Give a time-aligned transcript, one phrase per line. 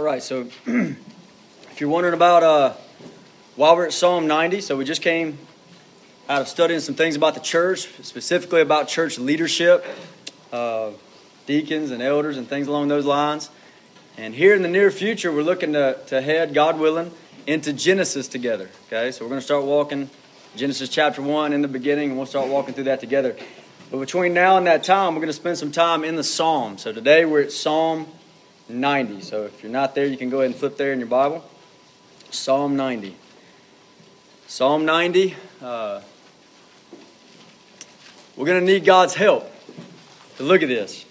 [0.00, 2.72] All right, so if you're wondering about uh,
[3.54, 5.36] why we're at Psalm 90, so we just came
[6.26, 9.84] out of studying some things about the church, specifically about church leadership,
[10.54, 10.92] uh,
[11.44, 13.50] deacons and elders, and things along those lines.
[14.16, 17.12] And here in the near future, we're looking to, to head, God willing,
[17.46, 18.70] into Genesis together.
[18.86, 20.08] Okay, so we're going to start walking
[20.56, 23.36] Genesis chapter 1 in the beginning, and we'll start walking through that together.
[23.90, 26.78] But between now and that time, we're going to spend some time in the Psalm.
[26.78, 28.06] So today we're at Psalm
[28.70, 29.20] 90.
[29.20, 31.44] So if you're not there, you can go ahead and flip there in your Bible.
[32.30, 33.16] Psalm 90.
[34.46, 35.36] Psalm 90.
[35.62, 36.00] Uh,
[38.36, 39.50] we're going to need God's help
[40.36, 41.04] to look at this.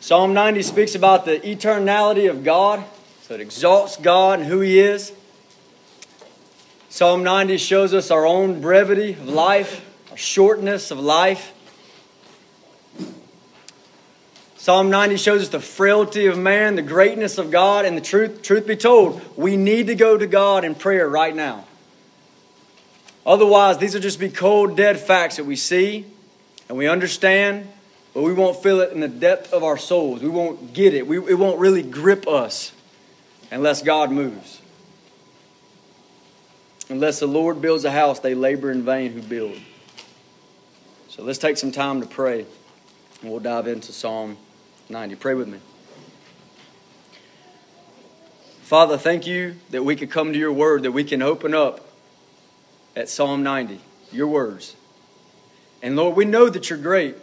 [0.00, 2.84] Psalm 90 speaks about the eternality of God,
[3.22, 5.12] so it exalts God and who He is.
[6.88, 11.52] Psalm 90 shows us our own brevity of life, our shortness of life.
[14.60, 18.42] Psalm 90 shows us the frailty of man, the greatness of God, and the truth.
[18.42, 21.64] Truth be told, we need to go to God in prayer right now.
[23.24, 26.04] Otherwise, these will just be cold, dead facts that we see
[26.68, 27.68] and we understand,
[28.12, 30.20] but we won't feel it in the depth of our souls.
[30.20, 31.06] We won't get it.
[31.06, 32.72] We, it won't really grip us
[33.50, 34.60] unless God moves.
[36.90, 39.58] Unless the Lord builds a house, they labor in vain who build.
[41.08, 42.44] So let's take some time to pray,
[43.22, 44.36] and we'll dive into Psalm
[44.90, 45.14] 90.
[45.16, 45.58] Pray with me.
[48.62, 51.86] Father, thank you that we could come to your word, that we can open up
[52.94, 53.80] at Psalm 90,
[54.12, 54.76] your words.
[55.82, 57.16] And Lord, we know that you're great.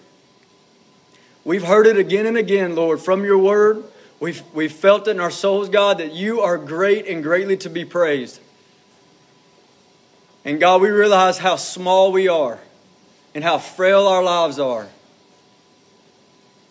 [1.45, 3.83] We've heard it again and again, Lord, from your word.
[4.19, 7.69] We've, we've felt it in our souls, God, that you are great and greatly to
[7.69, 8.41] be praised.
[10.43, 12.59] And God, we realize how small we are
[13.35, 14.87] and how frail our lives are.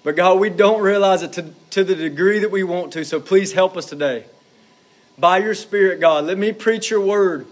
[0.06, 3.18] But God, we don't realize it to, to the degree that we want to, so
[3.18, 4.24] please help us today.
[5.18, 7.44] By your Spirit, God, let me preach your word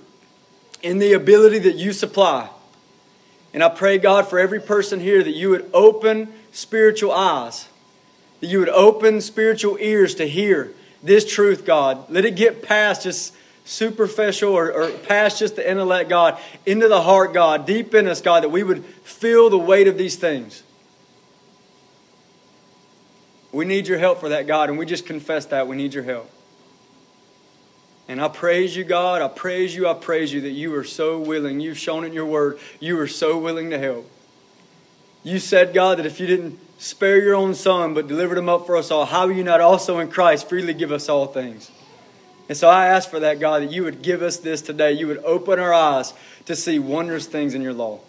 [0.81, 2.49] in the ability that you supply.
[3.53, 7.67] And I pray, God, for every person here that you would open spiritual eyes,
[8.39, 10.73] that you would open spiritual ears to hear
[11.03, 12.09] this truth, God.
[12.09, 13.35] Let it get past just
[13.65, 18.21] superficial or, or past just the intellect, God, into the heart, God, deep in us,
[18.21, 20.63] God, that we would feel the weight of these things.
[23.55, 25.69] We need your help for that, God, and we just confess that.
[25.69, 26.29] We need your help.
[28.09, 29.23] And I praise you, God.
[29.23, 29.89] I praise you.
[29.89, 31.61] I praise you that you are so willing.
[31.61, 34.11] You've shown in your word you are so willing to help.
[35.23, 38.67] You said, God, that if you didn't spare your own son but delivered him up
[38.67, 41.71] for us all, how will you not also in Christ freely give us all things?
[42.49, 44.93] And so I ask for that, God, that you would give us this today.
[44.93, 46.13] You would open our eyes
[46.47, 48.01] to see wondrous things in your law.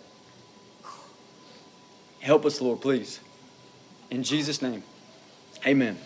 [2.20, 3.20] Help us, Lord, please.
[4.10, 4.84] In Jesus' name,
[5.66, 5.98] amen.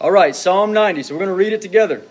[0.00, 1.02] All right, Psalm 90.
[1.04, 2.02] So we're going to read it together.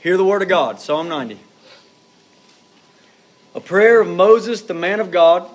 [0.00, 1.40] Hear the word of God, Psalm 90.
[3.54, 5.50] A prayer of Moses, the man of God.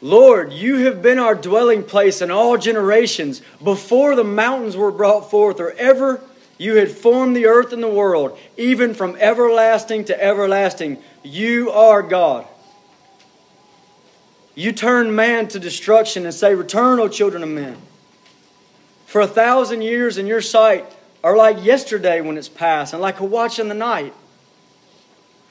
[0.00, 5.30] Lord, you have been our dwelling place in all generations, before the mountains were brought
[5.30, 6.20] forth, or ever
[6.58, 10.98] you had formed the earth and the world, even from everlasting to everlasting.
[11.22, 12.46] You are God.
[14.54, 17.76] You turn man to destruction and say, Return, O children of men.
[19.06, 20.84] For a thousand years in your sight
[21.24, 24.14] are like yesterday when it's past, and like a watch in the night.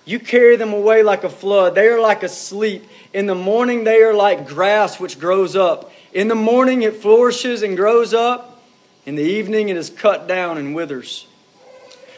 [0.03, 1.75] You carry them away like a flood.
[1.75, 2.87] They are like a sleep.
[3.13, 5.91] In the morning, they are like grass which grows up.
[6.11, 8.63] In the morning, it flourishes and grows up.
[9.05, 11.27] In the evening, it is cut down and withers.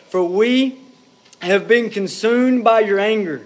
[0.09, 0.79] For we
[1.41, 3.45] have been consumed by your anger,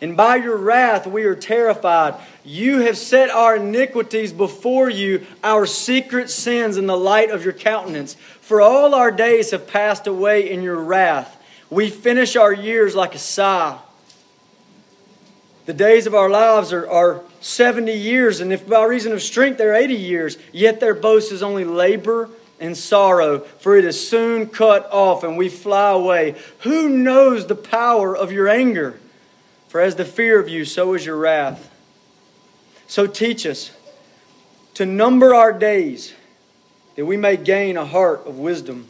[0.00, 2.14] and by your wrath we are terrified.
[2.44, 7.52] You have set our iniquities before you, our secret sins in the light of your
[7.52, 8.14] countenance.
[8.40, 11.36] For all our days have passed away in your wrath.
[11.68, 13.78] We finish our years like a sigh.
[15.66, 19.58] The days of our lives are, are 70 years, and if by reason of strength
[19.58, 22.28] they're 80 years, yet their boast is only labor
[22.60, 26.34] and sorrow, for it is soon cut off and we fly away.
[26.60, 28.99] Who knows the power of your anger?
[29.70, 31.72] For as the fear of you, so is your wrath.
[32.88, 33.70] So teach us
[34.74, 36.12] to number our days
[36.96, 38.88] that we may gain a heart of wisdom.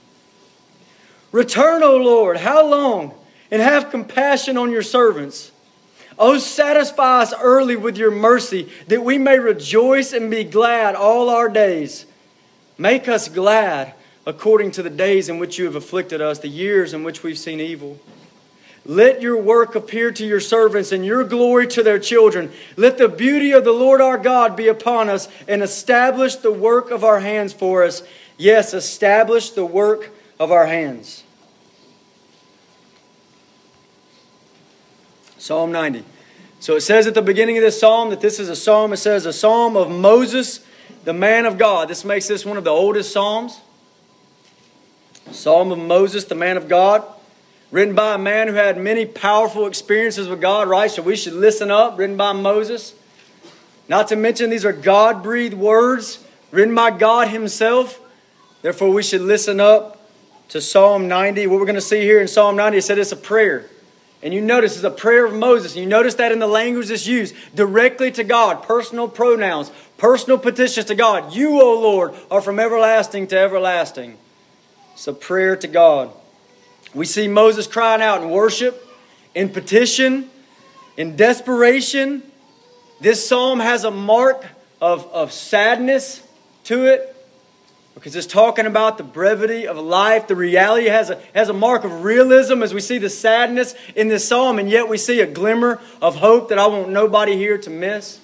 [1.33, 3.13] Return, O Lord, how long?
[3.51, 5.53] And have compassion on your servants.
[6.19, 11.29] Oh, satisfy us early with your mercy, that we may rejoice and be glad all
[11.29, 12.07] our days.
[12.79, 13.93] Make us glad
[14.25, 17.39] according to the days in which you have afflicted us, the years in which we've
[17.39, 18.01] seen evil.
[18.87, 22.51] Let your work appear to your servants and your glory to their children.
[22.77, 26.91] Let the beauty of the Lord our God be upon us and establish the work
[26.91, 28.03] of our hands for us.
[28.39, 31.25] Yes, establish the work of our hands.
[35.37, 36.05] Psalm 90.
[36.59, 38.93] So it says at the beginning of this psalm that this is a psalm.
[38.93, 40.61] It says a psalm of Moses,
[41.05, 41.89] the man of God.
[41.89, 43.61] This makes this one of the oldest psalms.
[45.31, 47.05] Psalm of Moses, the man of God,
[47.71, 50.91] written by a man who had many powerful experiences with God, right?
[50.91, 52.95] So we should listen up, written by Moses.
[53.89, 58.01] Not to mention, these are God breathed words written by God Himself.
[58.63, 60.09] Therefore, we should listen up
[60.49, 61.47] to Psalm 90.
[61.47, 63.67] What we're going to see here in Psalm 90, it said it's a prayer.
[64.23, 65.75] And you notice it's a prayer of Moses.
[65.75, 70.39] And you notice that in the language that's used directly to God, personal pronouns, personal
[70.39, 71.35] petitions to God.
[71.35, 74.19] You, O Lord, are from everlasting to everlasting.
[74.93, 76.13] It's a prayer to God.
[76.95, 78.87] We see Moses crying out in worship,
[79.35, 80.29] in petition,
[80.97, 82.23] in desperation.
[83.01, 84.45] This psalm has a mark
[84.81, 86.27] of, of sadness
[86.65, 87.17] to it
[87.95, 90.27] because it's talking about the brevity of life.
[90.27, 94.09] The reality has a, has a mark of realism as we see the sadness in
[94.09, 97.59] this psalm, and yet we see a glimmer of hope that I want nobody here
[97.59, 98.21] to miss.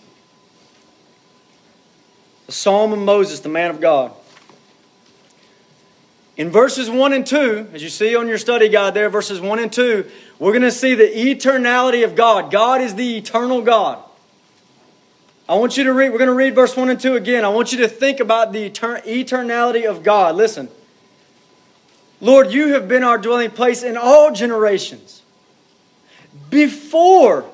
[2.46, 4.12] The psalm of Moses, the man of God.
[6.36, 9.58] In verses 1 and 2, as you see on your study guide there, verses 1
[9.58, 12.50] and 2, we're going to see the eternality of God.
[12.50, 14.02] God is the eternal God.
[15.48, 17.44] I want you to read, we're going to read verse 1 and 2 again.
[17.44, 20.34] I want you to think about the etern- eternality of God.
[20.36, 20.68] Listen.
[22.20, 25.22] Lord, you have been our dwelling place in all generations.
[26.50, 27.46] Before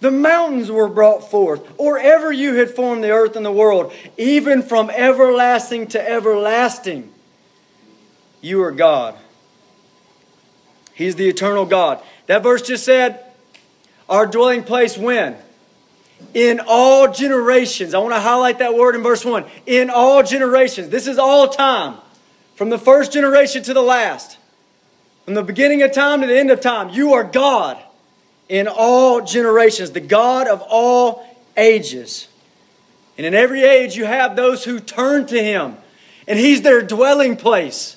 [0.00, 3.92] the mountains were brought forth, or ever you had formed the earth and the world,
[4.18, 7.12] even from everlasting to everlasting,
[8.42, 9.16] you are God.
[10.92, 12.02] He's the eternal God.
[12.26, 13.24] That verse just said,
[14.10, 15.36] our dwelling place when?
[16.34, 17.94] in all generations.
[17.94, 19.44] I want to highlight that word in verse 1.
[19.66, 20.88] In all generations.
[20.88, 21.96] This is all time.
[22.54, 24.38] From the first generation to the last.
[25.24, 26.90] From the beginning of time to the end of time.
[26.90, 27.78] You are God
[28.48, 32.28] in all generations, the God of all ages.
[33.16, 35.76] And in every age, you have those who turn to Him,
[36.26, 37.96] and He's their dwelling place,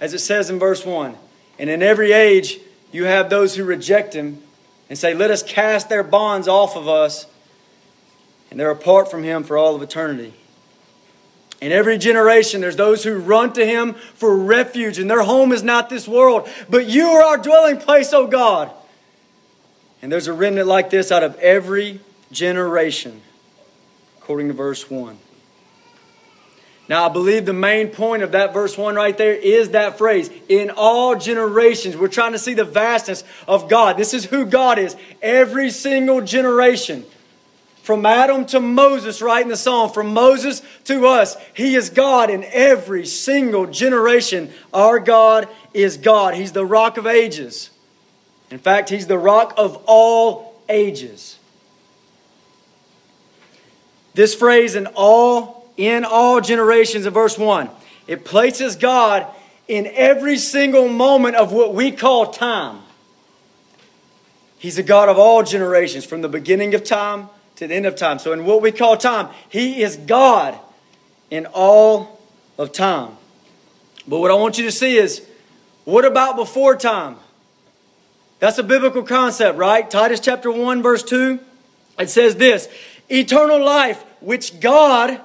[0.00, 1.16] as it says in verse 1.
[1.58, 2.58] And in every age,
[2.92, 4.42] you have those who reject Him
[4.88, 7.26] and say, Let us cast their bonds off of us
[8.50, 10.32] and they're apart from Him for all of eternity.
[11.60, 15.62] In every generation, there's those who run to Him for refuge, and their home is
[15.62, 18.70] not this world, but you are our dwelling place, O God.
[20.02, 22.00] And there's a remnant like this out of every
[22.30, 23.22] generation,
[24.18, 25.18] according to verse 1.
[26.88, 30.30] Now, I believe the main point of that verse 1 right there is that phrase,
[30.48, 31.96] in all generations.
[31.96, 33.96] We're trying to see the vastness of God.
[33.96, 34.94] This is who God is.
[35.20, 37.04] Every single generation
[37.86, 41.36] from Adam to Moses, writing the psalm, from Moses to us.
[41.54, 44.52] He is God in every single generation.
[44.74, 46.34] Our God is God.
[46.34, 47.70] He's the rock of ages.
[48.50, 51.38] In fact, He's the rock of all ages.
[54.14, 57.68] This phrase in all, in all generations in verse 1,
[58.06, 59.26] it places God
[59.68, 62.82] in every single moment of what we call time.
[64.58, 67.96] He's a God of all generations, from the beginning of time to the end of
[67.96, 68.18] time.
[68.18, 70.58] So, in what we call time, He is God
[71.30, 72.20] in all
[72.58, 73.10] of time.
[74.08, 75.26] But what I want you to see is
[75.84, 77.16] what about before time?
[78.38, 79.88] That's a biblical concept, right?
[79.88, 81.38] Titus chapter 1, verse 2.
[81.98, 82.68] It says this
[83.08, 85.20] eternal life, which God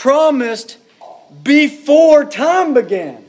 [0.00, 0.78] promised
[1.42, 3.22] before time began.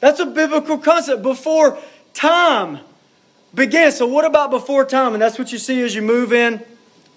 [0.00, 1.22] That's a biblical concept.
[1.22, 1.78] Before
[2.14, 2.78] time
[3.54, 3.92] began.
[3.92, 5.12] So, what about before time?
[5.12, 6.64] And that's what you see as you move in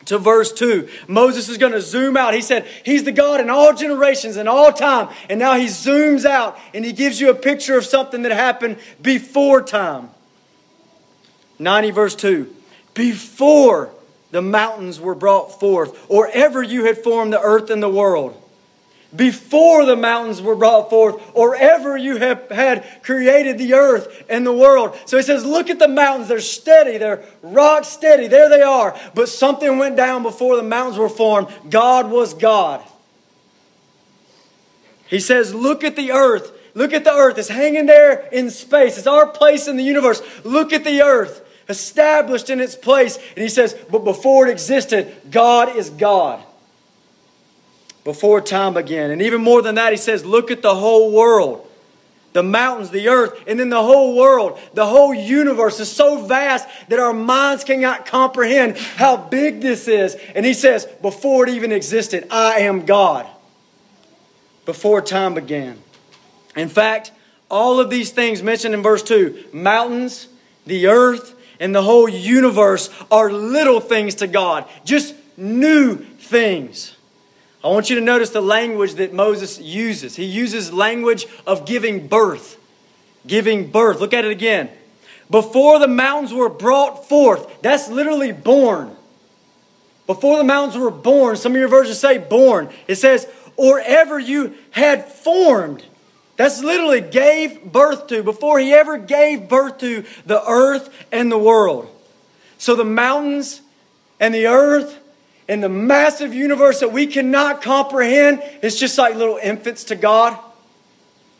[0.03, 0.89] to verse 2.
[1.07, 2.33] Moses is going to zoom out.
[2.33, 5.07] He said, He's the God in all generations and all time.
[5.29, 8.79] And now he zooms out and he gives you a picture of something that happened
[9.01, 10.09] before time.
[11.57, 12.53] 90 verse 2.
[12.93, 13.93] Before
[14.31, 18.41] the mountains were brought forth, or ever you had formed the earth and the world
[19.15, 24.45] before the mountains were brought forth, or ever you have had created the earth and
[24.45, 24.97] the world.
[25.05, 26.27] So he says, Look at the mountains.
[26.27, 28.27] They're steady, they're rock steady.
[28.27, 28.97] There they are.
[29.15, 31.47] But something went down before the mountains were formed.
[31.69, 32.81] God was God.
[35.07, 36.51] He says, Look at the earth.
[36.73, 37.37] Look at the earth.
[37.37, 38.97] It's hanging there in space.
[38.97, 40.21] It's our place in the universe.
[40.43, 43.17] Look at the earth, established in its place.
[43.17, 46.43] And he says, But before it existed, God is God
[48.07, 49.11] before time began.
[49.11, 51.67] And even more than that, he says, look at the whole world.
[52.31, 56.67] the mountains, the earth, and then the whole world, the whole universe is so vast
[56.87, 60.15] that our minds cannot comprehend how big this is.
[60.35, 63.27] And he says, before it even existed, I am God.
[64.65, 65.79] Before time began.
[66.55, 67.11] In fact,
[67.49, 70.27] all of these things mentioned in verse 2 mountains,
[70.65, 76.95] the earth, and the whole universe are little things to God, just new things.
[77.63, 80.15] I want you to notice the language that Moses uses.
[80.15, 82.57] He uses language of giving birth.
[83.25, 83.99] Giving birth.
[83.99, 84.69] Look at it again.
[85.29, 88.95] Before the mountains were brought forth, that's literally born.
[90.05, 92.69] Before the mountains were born, some of your versions say born.
[92.87, 95.83] It says, or ever you had formed.
[96.37, 101.37] That's literally gave birth to, before he ever gave birth to the earth and the
[101.37, 101.89] world.
[102.59, 103.61] So the mountains
[104.19, 104.99] and the earth
[105.49, 110.37] and the massive universe that we cannot comprehend is just like little infants to God,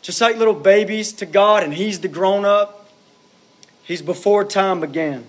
[0.02, 2.90] just like little babies to God, and He's the grown up.
[3.84, 5.26] He's before time began.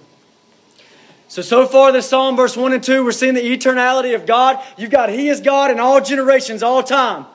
[1.27, 4.63] So, so far, this Psalm, verse 1 and 2, we're seeing the eternality of God.
[4.77, 7.27] You've got He is God in all generations, all time.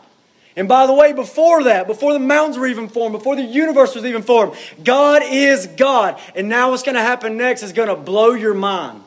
[0.57, 3.95] And by the way, before that, before the mountains were even formed, before the universe
[3.95, 6.21] was even formed, God is God.
[6.37, 9.03] And now what's going to happen next is going to blow your mind.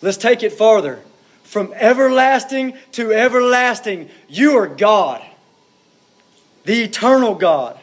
[0.00, 1.02] Let's take it farther.
[1.42, 5.20] From everlasting to everlasting, you are God,
[6.64, 7.76] the eternal God.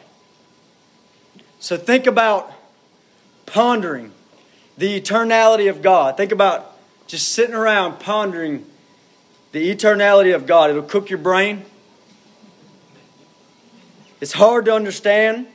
[1.60, 2.50] So think about
[3.44, 4.12] pondering
[4.78, 6.16] the eternality of God.
[6.16, 8.64] Think about just sitting around pondering
[9.52, 10.70] the eternality of God.
[10.70, 11.64] It'll cook your brain.
[14.20, 15.46] It's hard to understand.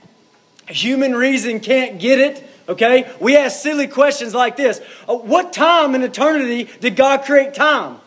[0.67, 2.49] Human reason can't get it.
[2.69, 3.11] Okay?
[3.19, 7.99] We ask silly questions like this uh, What time in eternity did God create time?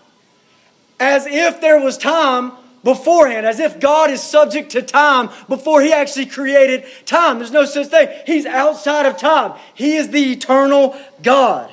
[0.99, 5.93] as if there was time beforehand, as if God is subject to time before He
[5.93, 7.39] actually created time.
[7.39, 8.09] There's no such thing.
[8.25, 11.73] He's outside of time, He is the eternal God.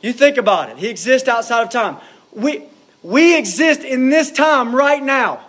[0.00, 1.98] You think about it, He exists outside of time.
[2.32, 2.64] We,
[3.02, 5.44] we exist in this time right now,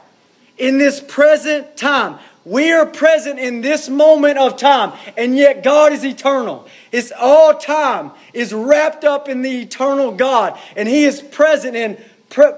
[0.60, 2.20] in this present time.
[2.46, 6.68] We are present in this moment of time, and yet God is eternal.
[6.92, 11.98] It's all time is wrapped up in the eternal God, and He is present in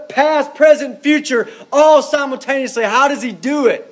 [0.10, 2.84] past, present, future, all simultaneously.
[2.84, 3.88] How does He do it?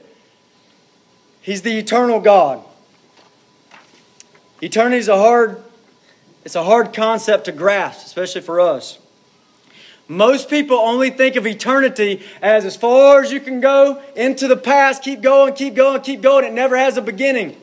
[1.41, 2.63] He's the eternal God.
[4.61, 5.63] Eternity is a hard,
[6.45, 8.98] it's a hard concept to grasp, especially for us.
[10.09, 14.57] Most people only think of eternity as as far as you can go into the
[14.57, 16.43] past, keep going, keep going, keep going.
[16.43, 17.55] It never has a beginning.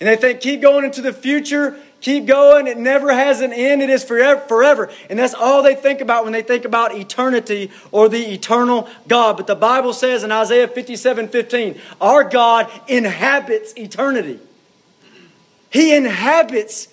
[0.00, 2.66] And they think, keep going into the future, Keep going.
[2.66, 3.80] It never has an end.
[3.80, 4.90] It is forever, forever.
[5.08, 9.36] And that's all they think about when they think about eternity or the eternal God.
[9.36, 14.40] But the Bible says in Isaiah 57 15, our God inhabits eternity.
[15.70, 16.88] He inhabits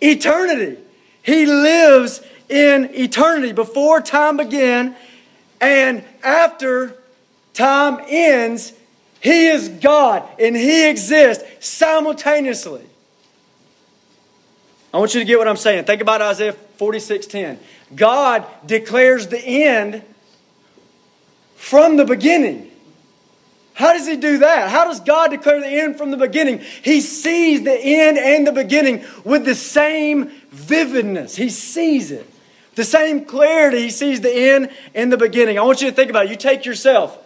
[0.00, 0.78] eternity.
[1.22, 2.20] He lives
[2.50, 4.96] in eternity before time began
[5.60, 6.96] and after
[7.54, 8.72] time ends.
[9.20, 12.84] He is God and He exists simultaneously.
[14.92, 15.84] I want you to get what I'm saying.
[15.84, 17.58] Think about Isaiah 46:10.
[17.94, 20.02] God declares the end
[21.56, 22.70] from the beginning.
[23.74, 24.68] How does he do that?
[24.68, 26.58] How does God declare the end from the beginning?
[26.82, 31.36] He sees the end and the beginning with the same vividness.
[31.36, 32.28] He sees it.
[32.74, 33.82] The same clarity.
[33.82, 35.58] He sees the end and the beginning.
[35.58, 36.30] I want you to think about it.
[36.30, 37.18] You take yourself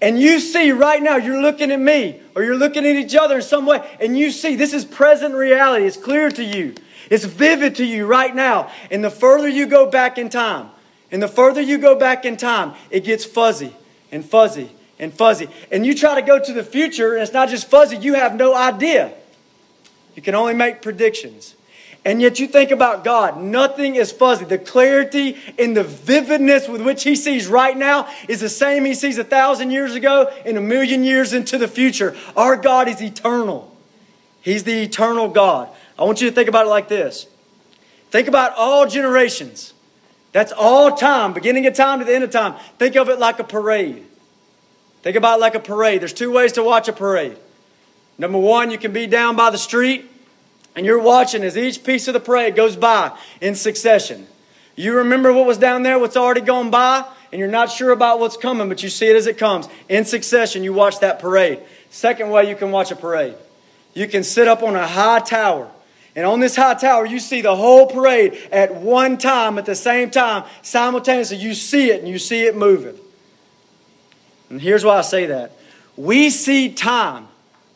[0.00, 3.36] and you see right now, you're looking at me or you're looking at each other
[3.36, 5.84] in some way, and you see this is present reality.
[5.84, 6.74] It's clear to you,
[7.10, 8.70] it's vivid to you right now.
[8.90, 10.70] And the further you go back in time,
[11.10, 13.74] and the further you go back in time, it gets fuzzy
[14.10, 15.48] and fuzzy and fuzzy.
[15.70, 18.36] And you try to go to the future, and it's not just fuzzy, you have
[18.36, 19.12] no idea.
[20.14, 21.56] You can only make predictions.
[22.04, 24.46] And yet you think about God, nothing is fuzzy.
[24.46, 28.94] The clarity and the vividness with which He sees right now is the same He
[28.94, 32.16] sees a thousand years ago and a million years into the future.
[32.36, 33.76] Our God is eternal.
[34.40, 35.68] He's the eternal God.
[35.98, 37.26] I want you to think about it like this
[38.10, 39.74] think about all generations.
[40.32, 42.54] That's all time, beginning of time to the end of time.
[42.78, 44.04] Think of it like a parade.
[45.02, 46.00] Think about it like a parade.
[46.00, 47.36] There's two ways to watch a parade.
[48.16, 50.09] Number one, you can be down by the street
[50.76, 54.26] and you're watching as each piece of the parade goes by in succession.
[54.76, 58.18] You remember what was down there, what's already gone by, and you're not sure about
[58.20, 59.68] what's coming, but you see it as it comes.
[59.88, 61.60] In succession, you watch that parade.
[61.90, 63.34] Second way you can watch a parade
[63.94, 65.70] you can sit up on a high tower.
[66.16, 69.76] And on this high tower, you see the whole parade at one time, at the
[69.76, 71.36] same time, simultaneously.
[71.36, 72.98] You see it and you see it moving.
[74.48, 75.52] And here's why I say that
[75.96, 77.28] we see time.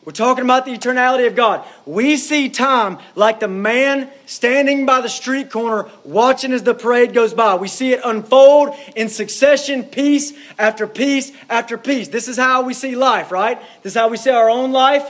[0.05, 1.65] We're talking about the eternality of God.
[1.87, 7.11] We see time like the man standing by the street corner watching as the parade
[7.11, 7.55] goes by.
[7.55, 12.09] We see it unfold in succession, piece after piece after piece.
[12.09, 13.59] This is how we see life, right?
[13.81, 15.09] This is how we see our own life.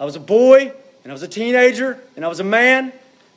[0.00, 0.72] I was a boy,
[1.04, 2.92] and I was a teenager, and I was a man.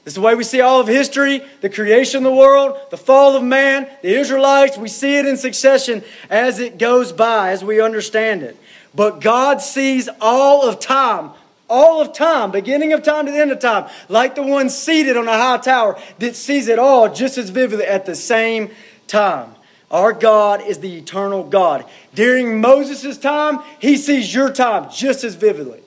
[0.05, 2.98] This is the way we see all of history, the creation of the world, the
[2.98, 4.75] fall of man, the Israelites.
[4.75, 8.58] We see it in succession as it goes by, as we understand it.
[9.00, 11.29] But God sees all of time,
[11.70, 15.15] all of time, beginning of time to the end of time, like the one seated
[15.15, 18.72] on a high tower that sees it all just as vividly at the same
[19.08, 19.56] time.
[19.89, 21.86] Our God is the eternal God.
[22.13, 25.79] During Moses' time, he sees your time just as vividly.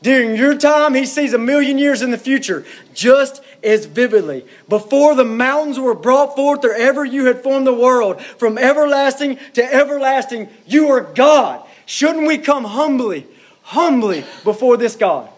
[0.00, 2.64] During your time, he sees a million years in the future
[2.94, 4.46] just as vividly.
[4.68, 9.40] Before the mountains were brought forth, or ever you had formed the world, from everlasting
[9.54, 11.64] to everlasting, you are God.
[11.88, 13.26] Shouldn't we come humbly,
[13.62, 15.30] humbly before this God?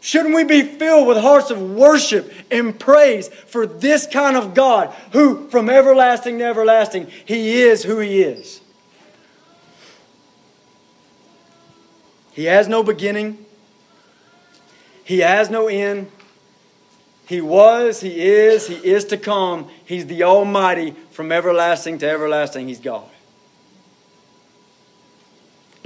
[0.00, 4.94] Shouldn't we be filled with hearts of worship and praise for this kind of God
[5.12, 8.62] who, from everlasting to everlasting, He is who He is?
[12.32, 13.44] He has no beginning,
[15.04, 16.10] He has no end.
[17.26, 19.68] He was, He is, He is to come.
[19.84, 22.68] He's the Almighty from everlasting to everlasting.
[22.68, 23.04] He's God.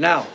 [0.02, 0.26] Now,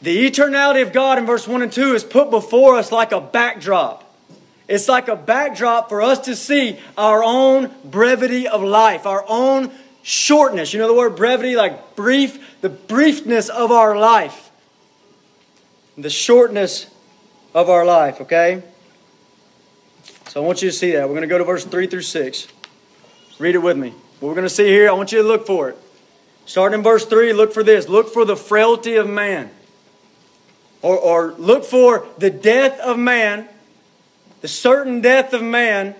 [0.00, 3.20] the eternality of God in verse 1 and 2 is put before us like a
[3.20, 4.04] backdrop.
[4.68, 9.72] It's like a backdrop for us to see our own brevity of life, our own
[10.04, 10.72] shortness.
[10.72, 14.52] You know the word brevity, like brief, the briefness of our life,
[15.96, 16.86] the shortness
[17.52, 18.62] of our life, okay?
[20.28, 21.08] So I want you to see that.
[21.08, 22.46] We're going to go to verse 3 through 6.
[23.40, 23.90] Read it with me.
[24.20, 25.78] What we're going to see here, I want you to look for it.
[26.48, 27.90] Starting in verse 3, look for this.
[27.90, 29.50] Look for the frailty of man.
[30.80, 33.46] Or, or look for the death of man,
[34.40, 35.94] the certain death of man,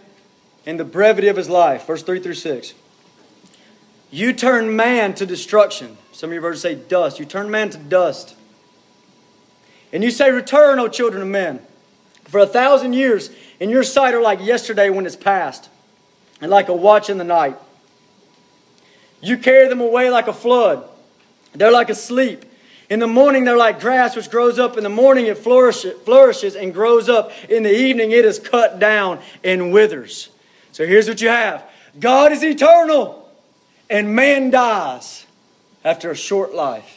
[0.65, 1.87] and the brevity of his life.
[1.87, 2.73] Verse 3 through 6.
[4.11, 5.99] You turn man to destruction.
[6.13, 7.19] Some of your verses say dust.
[7.19, 8.35] You turn man to dust.
[9.93, 11.61] And you say, Return, O children of men.
[12.25, 13.29] For a thousand years
[13.61, 15.69] in your sight are like yesterday when it's past,
[16.41, 17.59] and like a watch in the night.
[19.21, 20.85] You carry them away like a flood.
[21.55, 22.45] They're like asleep.
[22.91, 24.77] In the morning, they're like grass which grows up.
[24.77, 27.33] In the morning, it flourishes and grows up.
[27.51, 30.31] In the evening, it is cut down and withers.
[30.73, 31.65] So here's what you have
[31.99, 33.29] God is eternal,
[33.91, 35.27] and man dies
[35.85, 36.95] after a short life.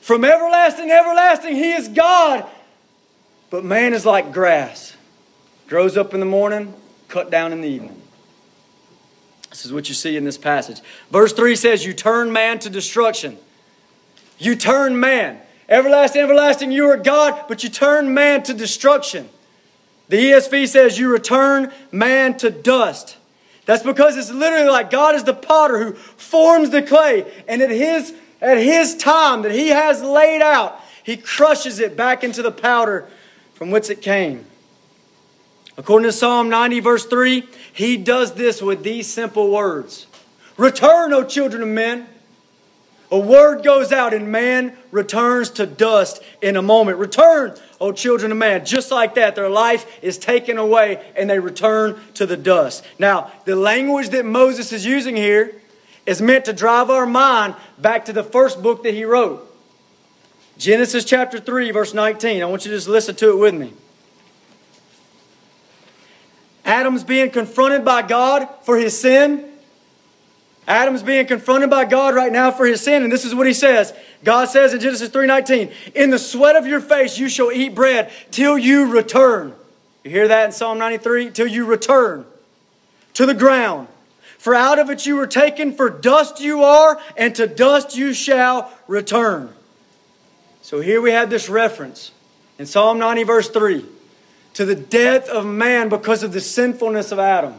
[0.00, 2.46] From everlasting to everlasting, He is God,
[3.50, 4.96] but man is like grass.
[5.68, 6.74] Grows up in the morning,
[7.08, 8.00] cut down in the evening.
[9.50, 10.80] This is what you see in this passage.
[11.10, 13.36] Verse 3 says, You turn man to destruction.
[14.38, 15.40] You turn man.
[15.68, 19.28] Everlasting, everlasting, you are God, but you turn man to destruction.
[20.08, 23.16] The ESV says, You return man to dust.
[23.66, 27.70] That's because it's literally like God is the potter who forms the clay, and at
[27.70, 32.50] his, at his time that he has laid out, he crushes it back into the
[32.50, 33.06] powder
[33.54, 34.46] from whence it came.
[35.80, 40.06] According to Psalm 90, verse 3, he does this with these simple words
[40.58, 42.06] Return, O children of men.
[43.10, 46.98] A word goes out, and man returns to dust in a moment.
[46.98, 48.66] Return, O children of man.
[48.66, 52.84] Just like that, their life is taken away and they return to the dust.
[52.98, 55.62] Now, the language that Moses is using here
[56.04, 59.46] is meant to drive our mind back to the first book that he wrote
[60.58, 62.42] Genesis chapter 3, verse 19.
[62.42, 63.72] I want you to just listen to it with me.
[66.70, 69.44] Adam's being confronted by God for his sin.
[70.68, 73.52] Adam's being confronted by God right now for his sin, and this is what he
[73.52, 73.92] says.
[74.22, 78.12] God says in Genesis 3:19, "In the sweat of your face you shall eat bread
[78.30, 79.52] till you return."
[80.04, 81.30] You hear that in Psalm 93?
[81.30, 82.24] Till you return
[83.14, 83.88] to the ground.
[84.38, 88.14] For out of it you were taken, for dust you are, and to dust you
[88.14, 89.48] shall return.
[90.62, 92.12] So here we have this reference
[92.60, 93.84] in Psalm 90, verse 3
[94.54, 97.54] to the death of man because of the sinfulness of Adam.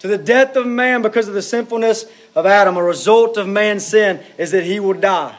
[0.00, 2.76] To the death of man because of the sinfulness of Adam.
[2.76, 5.36] A result of man's sin is that he will die.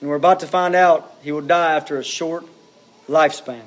[0.00, 2.44] And we're about to find out he will die after a short
[3.08, 3.62] lifespan.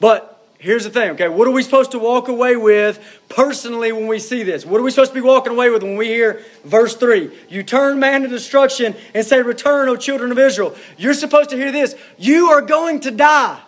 [0.00, 1.28] But here's the thing, okay?
[1.28, 3.00] What are we supposed to walk away with
[3.30, 4.66] personally when we see this?
[4.66, 7.30] What are we supposed to be walking away with when we hear verse 3?
[7.48, 10.76] You turn man to destruction and say, Return, O children of Israel.
[10.98, 11.94] You're supposed to hear this.
[12.18, 13.60] You are going to die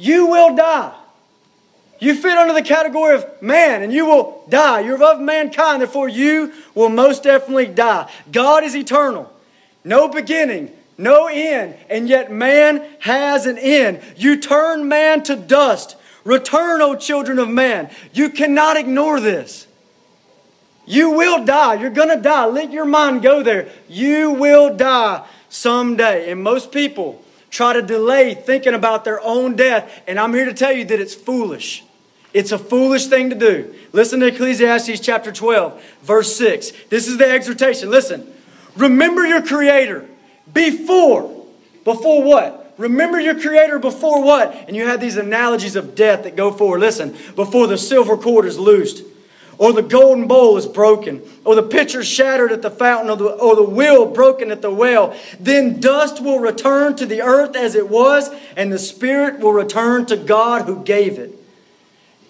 [0.00, 0.94] you will die.
[2.00, 4.80] You fit under the category of man, and you will die.
[4.80, 8.10] You're of mankind, therefore you will most definitely die.
[8.32, 9.30] God is eternal,
[9.84, 14.00] no beginning, no end, and yet man has an end.
[14.16, 15.96] You turn man to dust.
[16.24, 17.90] Return, O children of man.
[18.12, 19.66] You cannot ignore this.
[20.86, 21.74] You will die.
[21.74, 22.46] You're going to die.
[22.46, 23.68] Let your mind go there.
[23.88, 26.30] You will die someday.
[26.30, 30.02] And most people try to delay thinking about their own death.
[30.06, 31.84] And I'm here to tell you that it's foolish.
[32.32, 33.74] It's a foolish thing to do.
[33.92, 36.72] Listen to Ecclesiastes chapter 12, verse 6.
[36.88, 37.90] This is the exhortation.
[37.90, 38.32] Listen.
[38.76, 40.08] Remember your Creator
[40.52, 41.44] before.
[41.84, 42.74] Before what?
[42.78, 44.54] Remember your Creator before what?
[44.68, 46.80] And you have these analogies of death that go forward.
[46.80, 47.16] Listen.
[47.34, 49.02] Before the silver cord is loosed
[49.60, 53.26] or the golden bowl is broken, or the pitcher shattered at the fountain, or the,
[53.26, 57.74] or the wheel broken at the well, then dust will return to the earth as
[57.74, 61.34] it was, and the spirit will return to God who gave it.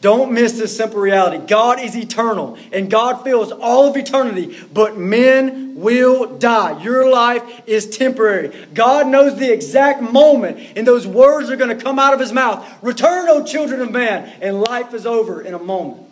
[0.01, 1.39] Don't miss this simple reality.
[1.47, 6.83] God is eternal, and God fills all of eternity, but men will die.
[6.83, 8.67] Your life is temporary.
[8.75, 12.33] God knows the exact moment, and those words are going to come out of his
[12.33, 16.10] mouth Return, O children of man, and life is over in a moment.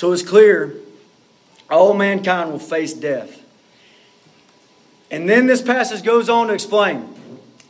[0.00, 0.76] So it's clear
[1.70, 3.44] all mankind will face death.
[5.10, 7.06] And then this passage goes on to explain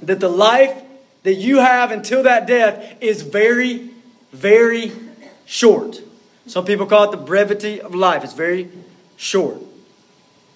[0.00, 0.80] that the life
[1.24, 3.90] that you have until that death is very,
[4.32, 4.92] very
[5.44, 6.02] short.
[6.46, 8.22] Some people call it the brevity of life.
[8.22, 8.68] It's very
[9.16, 9.60] short.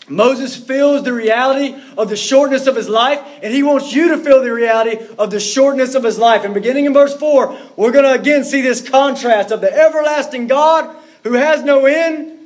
[0.09, 4.19] Moses feels the reality of the shortness of his life, and he wants you to
[4.19, 6.45] feel the reality of the shortness of his life.
[6.45, 10.47] And beginning in verse 4, we're going to again see this contrast of the everlasting
[10.47, 12.39] God who has no end,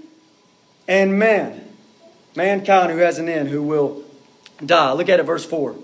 [0.87, 1.63] and man,
[2.35, 4.05] mankind who has an end, who will
[4.65, 4.93] die.
[4.93, 5.77] Look at it, verse 4.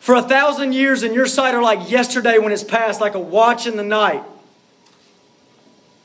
[0.00, 3.20] For a thousand years in your sight are like yesterday when it's past, like a
[3.20, 4.22] watch in the night.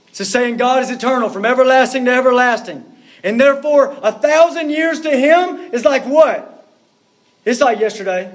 [0.10, 2.86] It's a saying God is eternal from everlasting to everlasting.
[3.23, 6.67] And therefore, a thousand years to Him is like what?
[7.45, 8.34] It's like yesterday.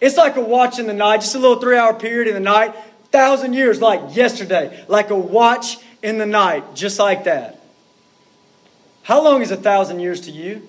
[0.00, 2.40] It's like a watch in the night, just a little three hour period in the
[2.40, 2.74] night.
[3.10, 7.62] Thousand years like yesterday, like a watch in the night, just like that.
[9.02, 10.66] How long is a thousand years to you?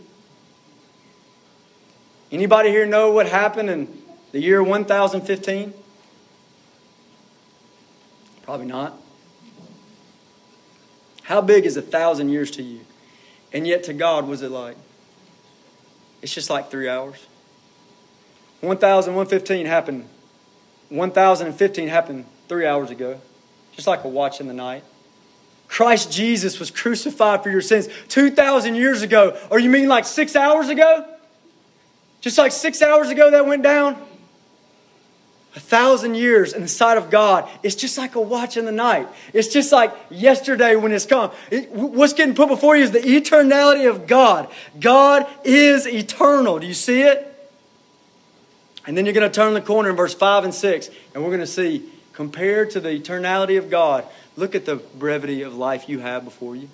[2.31, 5.73] Anybody here know what happened in the year 1015?
[8.43, 8.97] Probably not.
[11.23, 12.81] How big is a thousand years to you?
[13.53, 14.77] And yet to God, was it like?
[16.21, 17.25] It's just like three hours.
[18.61, 20.07] 1115 happened.
[20.89, 23.19] 1015 happened three hours ago.
[23.73, 24.83] Just like a watch in the night.
[25.71, 29.39] Christ Jesus was crucified for your sins 2,000 years ago.
[29.49, 31.07] Or you mean like six hours ago?
[32.19, 33.95] Just like six hours ago that went down?
[35.55, 38.71] A thousand years in the sight of God, it's just like a watch in the
[38.73, 39.07] night.
[39.33, 41.31] It's just like yesterday when it's come.
[41.49, 44.49] It, what's getting put before you is the eternality of God.
[44.77, 46.59] God is eternal.
[46.59, 47.27] Do you see it?
[48.85, 51.29] And then you're going to turn the corner in verse 5 and 6, and we're
[51.29, 54.05] going to see, compared to the eternality of God,
[54.41, 56.67] Look at the brevity of life you have before you.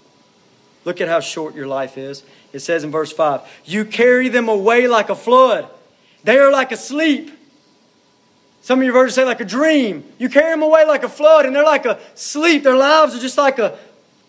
[0.86, 2.24] Look at how short your life is.
[2.54, 5.68] It says in verse 5 You carry them away like a flood,
[6.24, 7.30] they are like a sleep.
[8.62, 10.06] Some of your versions say like a dream.
[10.18, 12.64] You carry them away like a flood, and they're like a sleep.
[12.64, 13.78] Their lives are just like a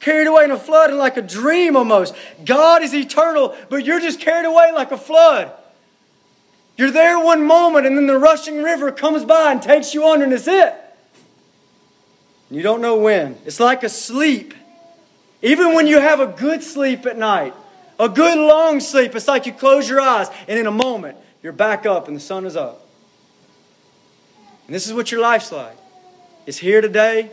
[0.01, 2.17] carried away in a flood and like a dream almost.
[2.45, 5.53] God is eternal, but you're just carried away like a flood.
[6.77, 10.25] You're there one moment, and then the rushing river comes by and takes you under,
[10.25, 10.75] and it's it.
[12.51, 13.37] You don't know when.
[13.45, 14.55] It's like a sleep.
[15.43, 17.55] Even when you have a good sleep at night,
[17.99, 21.53] a good long sleep, it's like you close your eyes and in a moment you're
[21.53, 22.87] back up and the sun is up.
[24.67, 25.77] And this is what your life's like.
[26.47, 27.31] It's here today,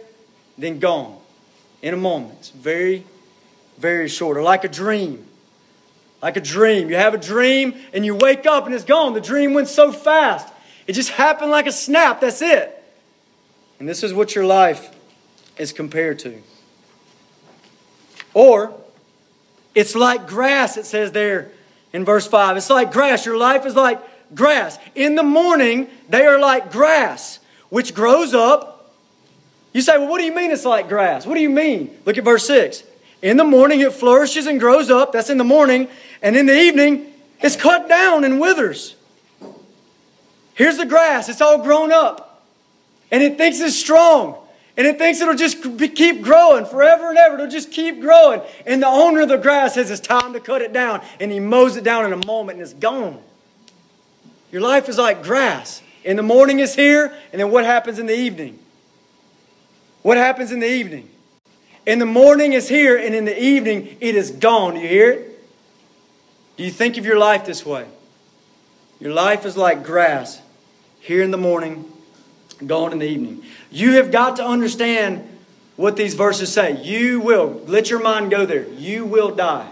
[0.58, 1.17] then gone
[1.82, 2.36] in a moment.
[2.39, 3.06] It's very,
[3.78, 4.38] very short.
[4.38, 5.25] Or like a dream.
[6.21, 6.89] Like a dream.
[6.89, 9.13] You have a dream and you wake up and it's gone.
[9.13, 10.51] The dream went so fast.
[10.88, 12.21] It just happened like a snap.
[12.21, 12.71] That's it.
[13.80, 14.95] And this is what your life
[15.58, 16.41] is compared to.
[18.34, 18.74] Or,
[19.74, 21.52] it's like grass, it says there
[21.94, 22.58] in verse 5.
[22.58, 23.26] It's like grass.
[23.26, 24.02] Your life is like
[24.36, 24.78] grass.
[24.96, 27.39] In the morning, they are like grass,
[27.70, 28.94] which grows up.
[29.74, 31.26] You say, well, what do you mean it's like grass?
[31.26, 31.98] What do you mean?
[32.06, 32.84] Look at verse 6.
[33.22, 35.12] In the morning, it flourishes and grows up.
[35.12, 35.88] That's in the morning.
[36.22, 38.96] And in the evening, it's cut down and withers.
[40.54, 41.28] Here's the grass.
[41.28, 42.44] It's all grown up.
[43.12, 44.38] And it thinks it's strong.
[44.78, 45.62] And it thinks it'll just
[45.96, 47.36] keep growing forever and ever.
[47.36, 48.42] It'll just keep growing.
[48.66, 51.02] And the owner of the grass says it's time to cut it down.
[51.20, 53.22] And he mows it down in a moment and it's gone.
[54.52, 55.82] Your life is like grass.
[56.04, 58.60] In the morning is here, and then what happens in the evening?
[60.02, 61.10] What happens in the evening?
[61.86, 64.76] In the morning is here, and in the evening it is gone.
[64.76, 65.44] Do you hear it?
[66.58, 67.88] Do you think of your life this way?
[69.00, 70.42] Your life is like grass,
[71.00, 71.92] here in the morning,
[72.56, 73.44] gone in the evening.
[73.72, 75.28] You have got to understand
[75.76, 76.82] what these verses say.
[76.82, 78.68] You will, let your mind go there.
[78.70, 79.70] You will die.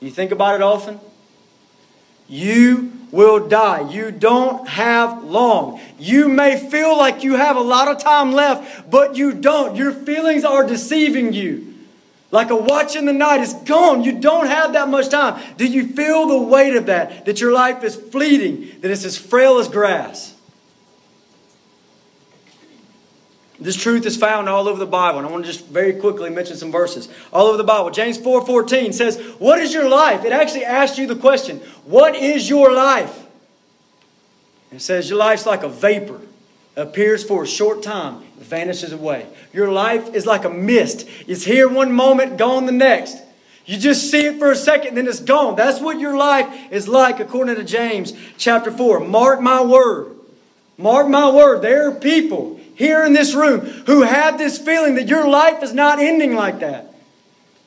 [0.00, 1.00] You think about it often?
[2.28, 3.90] You will die.
[3.90, 5.80] You don't have long.
[5.98, 9.76] You may feel like you have a lot of time left, but you don't.
[9.76, 11.74] Your feelings are deceiving you.
[12.32, 14.02] Like a watch in the night is gone.
[14.02, 15.40] You don't have that much time.
[15.56, 17.24] Do you feel the weight of that?
[17.24, 20.35] That your life is fleeting, that it's as frail as grass?
[23.58, 25.18] This truth is found all over the Bible.
[25.18, 27.08] And I want to just very quickly mention some verses.
[27.32, 27.90] All over the Bible.
[27.90, 30.24] James 4 14 says, What is your life?
[30.24, 33.24] It actually asks you the question, What is your life?
[34.72, 36.20] It says, Your life's like a vapor.
[36.76, 39.26] It appears for a short time, vanishes away.
[39.54, 41.08] Your life is like a mist.
[41.26, 43.16] It's here one moment, gone the next.
[43.64, 45.56] You just see it for a second, then it's gone.
[45.56, 49.00] That's what your life is like, according to James chapter 4.
[49.00, 50.14] Mark my word.
[50.78, 51.62] Mark my word.
[51.62, 55.72] There are people here in this room who have this feeling that your life is
[55.72, 56.94] not ending like that.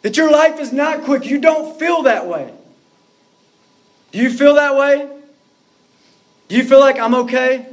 [0.01, 1.25] That your life is not quick.
[1.25, 2.53] You don't feel that way.
[4.11, 5.09] Do you feel that way?
[6.47, 7.67] Do you feel like I'm okay?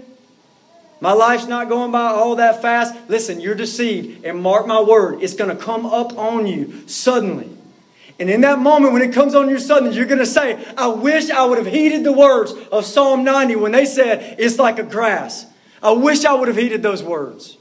[1.00, 2.94] My life's not going by all that fast.
[3.08, 4.24] Listen, you're deceived.
[4.24, 7.50] And mark my word, it's going to come up on you suddenly.
[8.18, 10.88] And in that moment, when it comes on you suddenly, you're going to say, I
[10.88, 14.78] wish I would have heeded the words of Psalm 90 when they said, It's like
[14.78, 15.46] a grass.
[15.82, 17.58] I wish I would have heeded those words.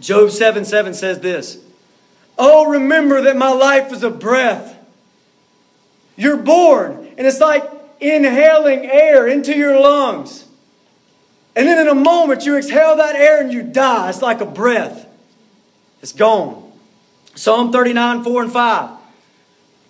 [0.00, 1.58] Job 7 7 says this
[2.38, 4.76] Oh, remember that my life is a breath.
[6.16, 7.64] You're born, and it's like
[8.00, 10.46] inhaling air into your lungs.
[11.56, 14.08] And then in a moment, you exhale that air and you die.
[14.08, 15.06] It's like a breath,
[16.02, 16.72] it's gone.
[17.34, 18.90] Psalm 39 4 and 5.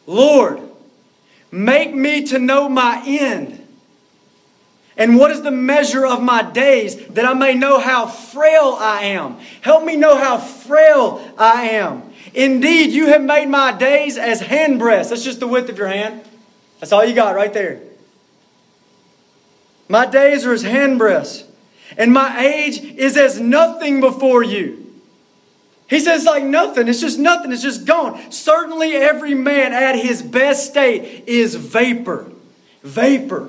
[0.06, 0.60] Lord,
[1.50, 3.59] make me to know my end
[5.00, 9.04] and what is the measure of my days that I may know how frail I
[9.06, 9.38] am?
[9.62, 12.02] Help me know how frail I am.
[12.34, 15.08] Indeed, you have made my days as handbreadths.
[15.08, 16.22] That's just the width of your hand.
[16.80, 17.80] That's all you got right there.
[19.88, 21.44] My days are as handbreadths,
[21.96, 24.86] and my age is as nothing before you.
[25.88, 26.88] He says, like nothing.
[26.88, 27.52] It's just nothing.
[27.52, 28.30] It's just gone.
[28.30, 32.30] Certainly, every man at his best state is vapor.
[32.82, 33.48] Vapor.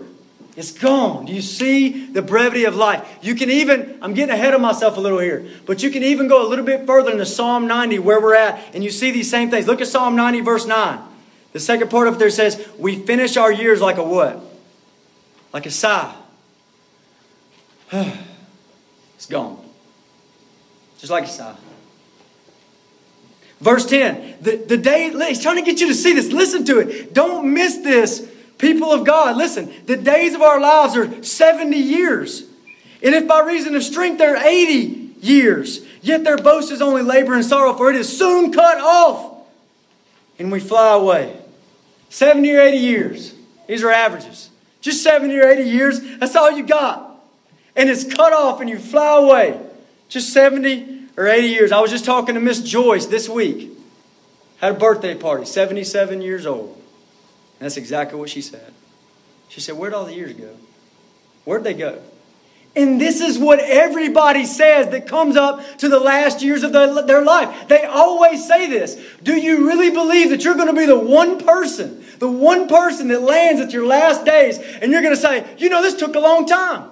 [0.57, 1.25] It's gone.
[1.25, 3.07] Do you see the brevity of life?
[3.21, 6.27] You can even, I'm getting ahead of myself a little here, but you can even
[6.27, 9.29] go a little bit further into Psalm 90 where we're at, and you see these
[9.29, 9.65] same things.
[9.67, 10.99] Look at Psalm 90, verse 9.
[11.53, 14.41] The second part of it there says, We finish our years like a what?
[15.53, 16.13] Like a sigh.
[17.91, 19.63] it's gone.
[20.97, 21.55] Just like a sigh.
[23.61, 26.31] Verse 10, the, the day, he's trying to get you to see this.
[26.31, 27.13] Listen to it.
[27.13, 28.27] Don't miss this
[28.61, 32.43] People of God, listen, the days of our lives are 70 years.
[33.01, 37.33] And if by reason of strength they're 80 years, yet their boast is only labor
[37.33, 39.47] and sorrow, for it is soon cut off.
[40.37, 41.41] And we fly away.
[42.09, 43.33] 70 or 80 years.
[43.67, 44.51] These are averages.
[44.79, 47.19] Just 70 or 80 years, that's all you got.
[47.75, 49.59] And it's cut off and you fly away.
[50.07, 51.71] Just 70 or 80 years.
[51.71, 53.71] I was just talking to Miss Joyce this week.
[54.57, 56.80] Had a birthday party, 77 years old.
[57.61, 58.73] And that's exactly what she said.
[59.47, 60.49] She said, Where'd all the years go?
[61.45, 62.01] Where'd they go?
[62.75, 67.03] And this is what everybody says that comes up to the last years of their,
[67.03, 67.67] their life.
[67.67, 68.99] They always say this.
[69.21, 73.09] Do you really believe that you're going to be the one person, the one person
[73.09, 76.15] that lands at your last days, and you're going to say, you know, this took
[76.15, 76.89] a long time?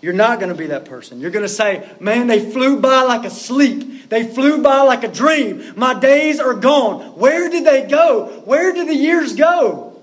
[0.00, 1.20] You're not going to be that person.
[1.20, 4.08] You're going to say, man, they flew by like a sleep.
[4.08, 5.74] They flew by like a dream.
[5.76, 7.18] My days are gone.
[7.18, 8.42] Where did they go?
[8.44, 10.00] Where did the years go?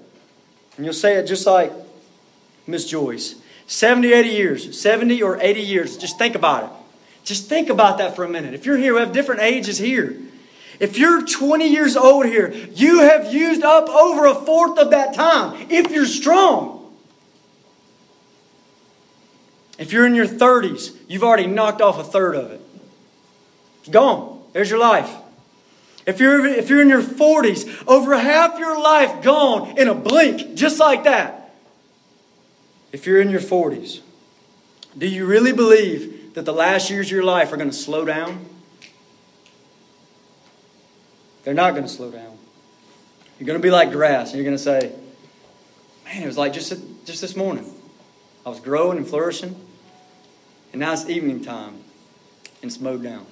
[0.76, 1.72] And you'll say it just like
[2.68, 3.36] Miss Joyce
[3.68, 5.98] 70, 80 years, 70 or 80 years.
[5.98, 6.70] Just think about it.
[7.24, 8.54] Just think about that for a minute.
[8.54, 10.16] If you're here, we have different ages here.
[10.80, 15.14] If you're 20 years old here, you have used up over a fourth of that
[15.14, 16.75] time if you're strong.
[19.78, 22.62] If you're in your 30s, you've already knocked off a third of it.
[23.80, 24.44] It's gone.
[24.54, 25.10] There's your life.
[26.06, 30.56] If you're, if you're in your 40s, over half your life gone in a blink,
[30.56, 31.54] just like that.
[32.92, 34.02] If you're in your 40s,
[34.98, 38.06] do you really believe that the last years of your life are going to slow
[38.06, 38.46] down?
[41.44, 42.38] They're not going to slow down.
[43.40, 44.94] You're going to be like grass, and you're going to say,
[46.06, 46.74] Man, it was like just,
[47.06, 47.75] just this morning.
[48.46, 49.56] I was growing and flourishing.
[50.72, 51.76] And now it's evening time
[52.62, 53.26] and it's mowed down.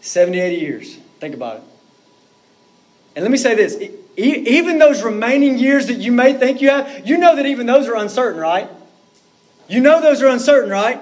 [0.00, 0.96] 70, 80 years.
[1.20, 1.62] Think about it.
[3.14, 3.76] And let me say this
[4.18, 7.86] even those remaining years that you may think you have, you know that even those
[7.86, 8.68] are uncertain, right?
[9.68, 11.00] You know those are uncertain, right?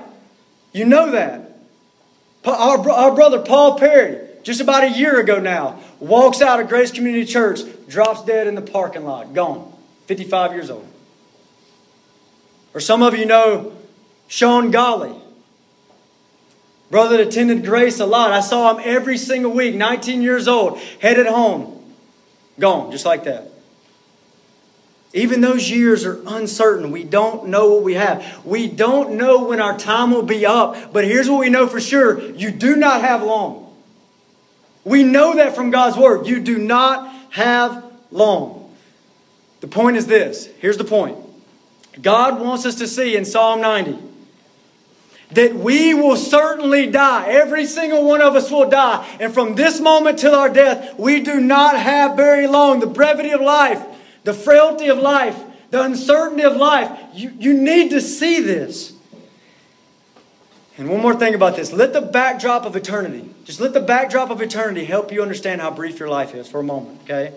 [0.73, 1.59] You know that.
[2.45, 6.90] Our, our brother Paul Perry, just about a year ago now, walks out of Grace
[6.90, 9.74] Community Church, drops dead in the parking lot, gone,
[10.07, 10.87] 55 years old.
[12.75, 13.73] Or some of you know
[14.29, 15.14] Sean Golly,
[16.90, 18.33] brother that attended Grace a lot.
[18.33, 21.95] I saw him every single week, 19 years old, headed home,
[22.59, 23.51] gone, just like that.
[25.14, 26.90] Even those years are uncertain.
[26.90, 28.45] We don't know what we have.
[28.45, 30.93] We don't know when our time will be up.
[30.93, 33.73] But here's what we know for sure you do not have long.
[34.83, 36.27] We know that from God's Word.
[36.27, 38.63] You do not have long.
[39.64, 41.16] The point is this here's the point
[42.03, 43.98] God wants us to see in Psalm 90
[45.31, 47.29] that we will certainly die.
[47.29, 49.09] Every single one of us will die.
[49.18, 52.81] And from this moment till our death, we do not have very long.
[52.81, 53.83] The brevity of life
[54.24, 56.90] the frailty of life, the uncertainty of life.
[57.14, 58.92] You, you need to see this.
[60.77, 64.29] And one more thing about this let the backdrop of eternity, just let the backdrop
[64.29, 67.33] of eternity help you understand how brief your life is for a moment, okay?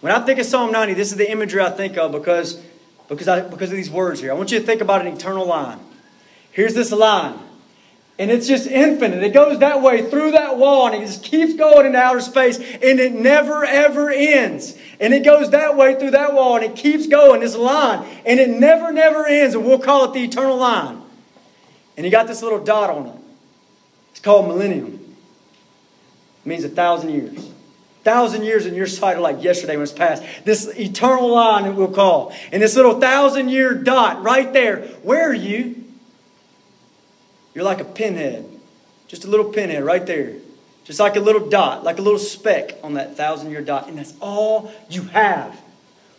[0.00, 2.60] When I think of Psalm 90, this is the imagery I think of because,
[3.08, 4.30] because, I, because of these words here.
[4.30, 5.78] I want you to think about an eternal line.
[6.52, 7.38] Here's this line
[8.20, 9.22] and it's just infinite.
[9.22, 12.58] It goes that way through that wall and it just keeps going into outer space
[12.58, 14.76] and it never ever ends.
[15.00, 18.38] And it goes that way through that wall and it keeps going, this line, and
[18.38, 19.54] it never, never ends.
[19.54, 21.00] And we'll call it the eternal line.
[21.96, 23.14] And you got this little dot on it.
[24.10, 25.16] It's called millennium.
[26.44, 27.50] It means a thousand years.
[28.02, 30.22] Thousand years in your sight are like yesterday when it's past.
[30.44, 32.34] This eternal line that we'll call.
[32.50, 34.82] And this little thousand year dot right there.
[35.02, 35.84] Where are you?
[37.54, 38.46] You're like a pinhead.
[39.06, 40.34] Just a little pinhead right there.
[40.84, 43.88] Just like a little dot, like a little speck on that thousand year dot.
[43.88, 45.60] And that's all you have.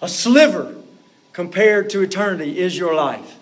[0.01, 0.75] A sliver
[1.33, 3.37] compared to eternity is your life.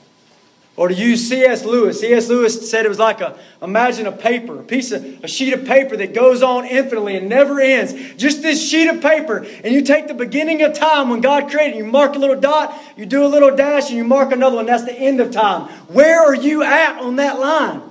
[0.79, 1.65] Or to use C.S.
[1.65, 2.29] Lewis, C.S.
[2.29, 5.65] Lewis said it was like a, imagine a paper, a piece of, a sheet of
[5.65, 7.91] paper that goes on infinitely and never ends.
[8.15, 9.45] Just this sheet of paper.
[9.61, 12.73] And you take the beginning of time when God created, you mark a little dot,
[12.95, 14.67] you do a little dash, and you mark another one.
[14.67, 15.63] That's the end of time.
[15.89, 17.81] Where are you at on that line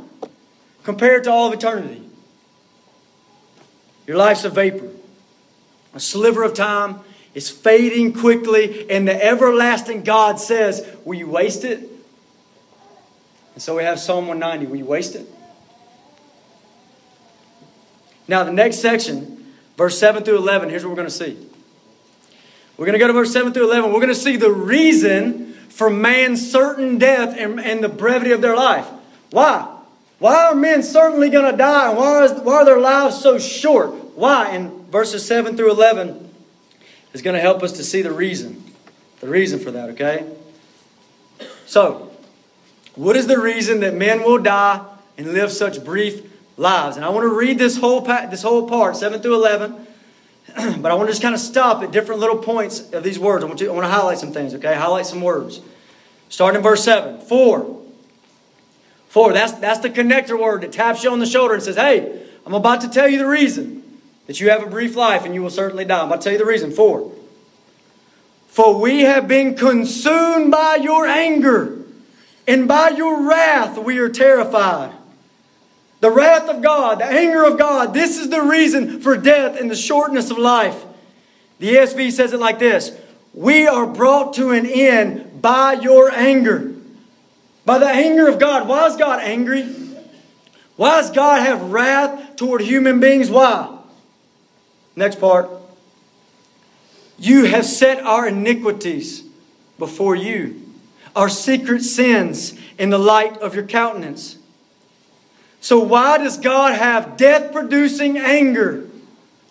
[0.82, 2.08] compared to all of eternity?
[4.06, 4.88] Your life's a vapor,
[5.92, 7.00] a sliver of time.
[7.34, 11.97] is fading quickly, and the everlasting God says, Will you waste it?
[13.58, 14.70] And so we have Psalm 190.
[14.70, 15.28] Will you waste it?
[18.28, 21.36] Now, the next section, verse 7 through 11, here's what we're going to see.
[22.76, 23.90] We're going to go to verse 7 through 11.
[23.90, 28.42] We're going to see the reason for man's certain death and, and the brevity of
[28.42, 28.86] their life.
[29.32, 29.68] Why?
[30.20, 31.88] Why are men certainly going to die?
[31.88, 33.90] And why, is, why are their lives so short?
[34.14, 34.50] Why?
[34.50, 36.32] And verses 7 through 11
[37.12, 38.62] is going to help us to see the reason.
[39.18, 40.32] The reason for that, okay?
[41.66, 42.07] So,
[42.98, 44.84] what is the reason that men will die
[45.16, 46.20] and live such brief
[46.56, 46.96] lives?
[46.96, 49.86] And I want to read this whole, this whole part, 7 through 11.
[50.82, 53.44] but I want to just kind of stop at different little points of these words.
[53.44, 54.74] I want, to, I want to highlight some things, okay?
[54.74, 55.60] Highlight some words.
[56.28, 57.20] Starting in verse 7.
[57.20, 57.80] For.
[59.08, 59.32] For.
[59.32, 62.54] That's, that's the connector word that taps you on the shoulder and says, hey, I'm
[62.54, 65.50] about to tell you the reason that you have a brief life and you will
[65.50, 66.00] certainly die.
[66.00, 66.72] I'm about to tell you the reason.
[66.72, 67.12] For.
[68.48, 71.77] For we have been consumed by your anger
[72.48, 74.92] and by your wrath we are terrified.
[76.00, 79.70] The wrath of God, the anger of God, this is the reason for death and
[79.70, 80.84] the shortness of life.
[81.58, 82.98] The ESV says it like this
[83.34, 86.74] We are brought to an end by your anger.
[87.66, 88.66] By the anger of God.
[88.66, 89.64] Why is God angry?
[90.76, 93.28] Why does God have wrath toward human beings?
[93.28, 93.76] Why?
[94.96, 95.50] Next part.
[97.18, 99.24] You have set our iniquities
[99.78, 100.67] before you
[101.18, 104.38] our secret sins in the light of your countenance.
[105.60, 108.86] So, why does God have death producing anger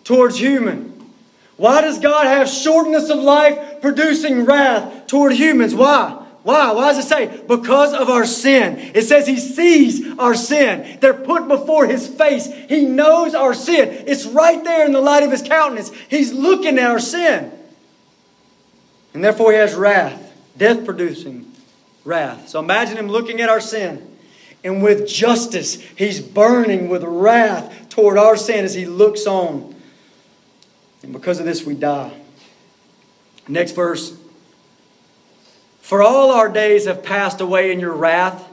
[0.02, 1.12] towards human?
[1.58, 5.74] Why does God have shortness of life producing wrath toward humans?
[5.74, 6.24] Why?
[6.42, 6.72] Why?
[6.72, 7.42] Why does it say?
[7.46, 8.78] Because of our sin.
[8.94, 10.96] It says He sees our sin.
[11.02, 12.46] They're put before His face.
[12.46, 14.04] He knows our sin.
[14.06, 15.92] It's right there in the light of His countenance.
[16.08, 17.52] He's looking at our sin.
[19.12, 21.47] And therefore He has wrath, death producing
[22.08, 22.48] wrath.
[22.48, 24.16] So imagine him looking at our sin.
[24.64, 29.74] And with justice, he's burning with wrath toward our sin as he looks on.
[31.02, 32.12] And because of this, we die.
[33.46, 34.18] Next verse,
[35.80, 38.46] For all our days have passed away in your wrath.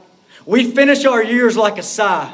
[0.46, 2.32] We finish our years like a sigh.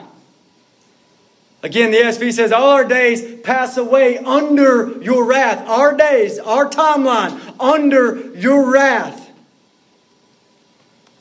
[1.62, 5.66] Again, the ESV says, All our days pass away under your wrath.
[5.66, 9.21] Our days, our timeline, under your wrath.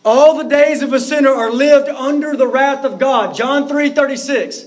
[0.04, 3.36] All the days of a sinner are lived under the wrath of God.
[3.36, 4.66] John 3 36.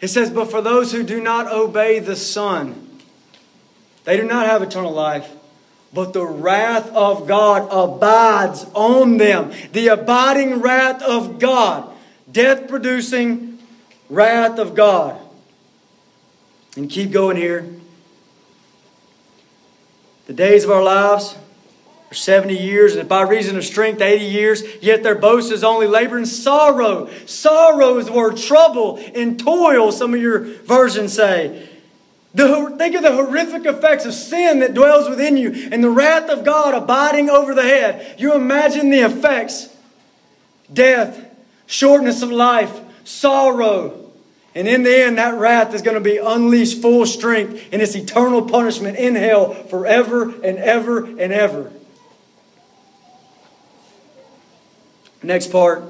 [0.00, 3.00] It says, But for those who do not obey the Son,
[4.04, 5.30] they do not have eternal life,
[5.94, 9.52] but the wrath of God abides on them.
[9.72, 11.90] The abiding wrath of God,
[12.30, 13.58] death producing
[14.10, 15.18] wrath of God.
[16.76, 17.66] And keep going here.
[20.26, 21.36] The days of our lives
[22.14, 24.62] are 70 years, and by reason of strength, 80 years.
[24.80, 27.10] Yet their boast is only labor and sorrow.
[27.26, 31.68] Sorrow is the word trouble and toil, some of your versions say.
[32.32, 36.30] The, think of the horrific effects of sin that dwells within you and the wrath
[36.30, 38.18] of God abiding over the head.
[38.18, 39.68] You imagine the effects
[40.72, 41.18] death,
[41.66, 44.10] shortness of life, sorrow.
[44.54, 47.96] And in the end, that wrath is going to be unleashed full strength in its
[47.96, 51.72] eternal punishment in hell forever and ever and ever.
[55.24, 55.82] Next part.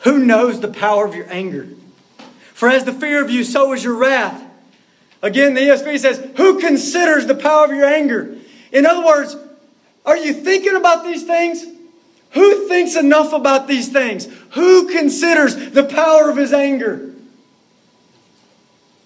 [0.00, 1.68] Who knows the power of your anger?
[2.52, 4.42] For as the fear of you, so is your wrath.
[5.22, 8.36] Again, the ESV says, Who considers the power of your anger?
[8.72, 9.36] In other words,
[10.04, 11.64] are you thinking about these things?
[12.32, 14.26] Who thinks enough about these things?
[14.50, 17.12] Who considers the power of his anger?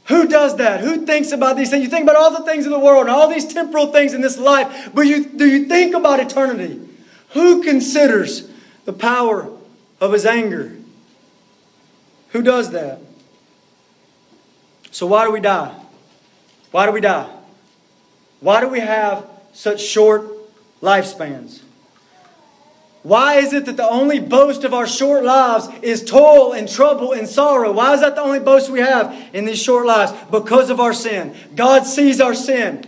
[0.07, 0.81] Who does that?
[0.81, 1.85] Who thinks about these things?
[1.85, 4.39] You think about all the things in the world all these temporal things in this
[4.39, 6.81] life, but you, do you think about eternity?
[7.31, 8.49] Who considers
[8.89, 9.55] the power
[10.01, 10.75] of his anger?
[12.31, 13.03] Who does that?
[14.91, 15.79] So, why do we die?
[16.71, 17.31] Why do we die?
[18.41, 20.25] Why do we have such short
[20.81, 21.61] lifespans?
[23.03, 27.13] Why is it that the only boast of our short lives is toil and trouble
[27.13, 27.73] and sorrow?
[27.73, 30.13] Why is that the only boast we have in these short lives?
[30.31, 31.37] Because of our sin.
[31.55, 32.88] God sees our sin.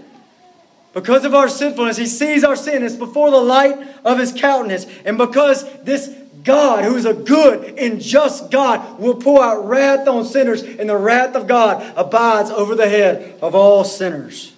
[0.93, 2.83] Because of our sinfulness, He sees our sin.
[2.83, 4.87] It's before the light of His countenance.
[5.05, 10.09] And because this God, who is a good and just God, will pour out wrath
[10.09, 14.53] on sinners, and the wrath of God abides over the head of all sinners.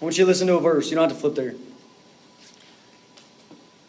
[0.00, 0.90] I want you to listen to a verse.
[0.90, 1.54] You don't have to flip there.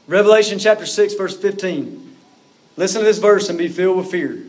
[0.08, 2.16] Revelation chapter 6, verse 15.
[2.78, 4.42] Listen to this verse and be filled with fear.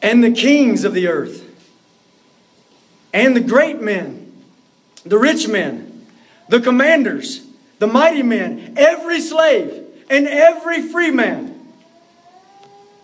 [0.00, 1.44] And the kings of the earth,
[3.12, 4.32] and the great men,
[5.04, 6.06] the rich men,
[6.48, 7.44] the commanders,
[7.78, 11.58] the mighty men, every slave, and every free man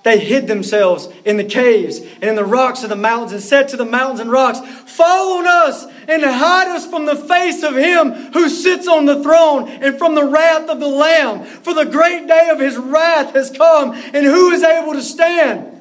[0.04, 3.68] they hid themselves in the caves and in the rocks of the mountains and said
[3.68, 7.74] to the mountains and rocks, Fall on us and hide us from the face of
[7.74, 11.44] him who sits on the throne and from the wrath of the Lamb.
[11.44, 15.73] For the great day of his wrath has come, and who is able to stand?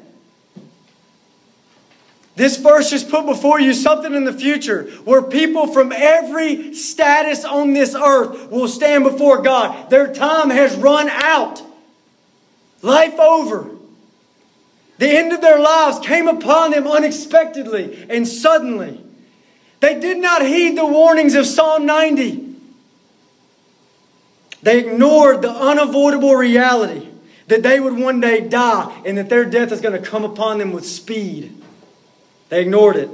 [2.36, 7.46] This verse just put before you something in the future where people from every status
[7.46, 9.90] on this earth will stand before God.
[9.92, 11.62] Their time has run out.
[12.82, 13.70] Life over.
[14.98, 19.00] The end of their lives came upon them unexpectedly and suddenly.
[19.80, 22.56] They did not heed the warnings of Psalm 90.
[24.64, 27.10] They ignored the unavoidable reality
[27.48, 30.58] that they would one day die and that their death is going to come upon
[30.58, 31.63] them with speed.
[32.54, 33.10] They ignored it.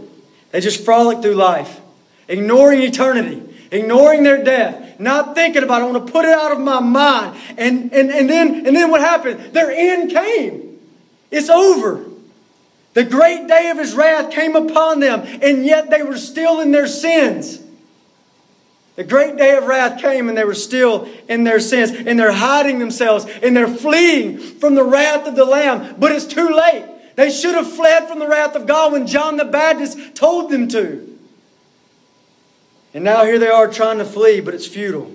[0.52, 1.80] They just frolicked through life,
[2.28, 5.86] ignoring eternity, ignoring their death, not thinking about it.
[5.86, 7.40] I want to put it out of my mind.
[7.58, 9.54] And, and, and, then, and then what happened?
[9.54, 10.78] Their end came.
[11.32, 12.04] It's over.
[12.96, 16.72] The great day of his wrath came upon them, and yet they were still in
[16.74, 17.62] their sins.
[18.98, 22.34] The great day of wrath came, and they were still in their sins, and they're
[22.34, 25.96] hiding themselves, and they're fleeing from the wrath of the Lamb.
[25.98, 26.84] But it's too late.
[27.20, 30.70] They should have fled from the wrath of God when John the Baptist told them
[30.70, 31.18] to.
[32.94, 35.14] And now here they are trying to flee, but it's futile.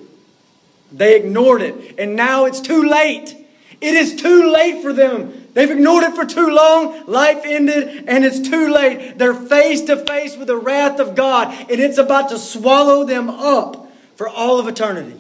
[0.93, 3.35] They ignored it, and now it's too late.
[3.81, 7.07] It is too late for them They've ignored it for too long.
[7.07, 9.19] Life ended and it's too late.
[9.19, 13.31] They're face to face with the wrath of God and it's about to swallow them
[13.31, 15.19] up for all of eternity.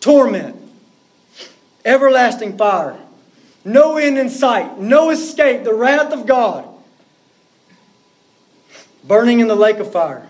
[0.00, 0.56] Torment,
[1.82, 2.98] everlasting fire,
[3.64, 6.66] no end in sight, no escape, the wrath of God,
[9.04, 10.28] burning in the lake of fire.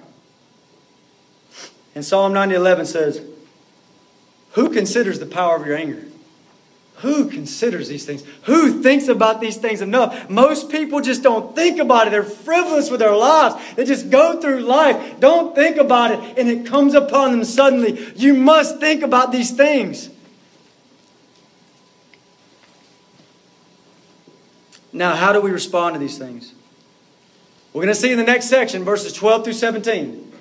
[1.95, 3.20] And Psalm 90:11 says,
[4.53, 6.05] "Who considers the power of your anger?"
[7.03, 8.22] Who considers these things?
[8.43, 10.28] Who thinks about these things enough?
[10.28, 12.11] Most people just don't think about it.
[12.11, 13.55] They're frivolous with their lives.
[13.74, 18.12] They just go through life, don't think about it, and it comes upon them suddenly.
[18.16, 20.11] You must think about these things.
[24.93, 26.53] Now, how do we respond to these things?
[27.72, 30.32] We're going to see in the next section, verses 12 through 17.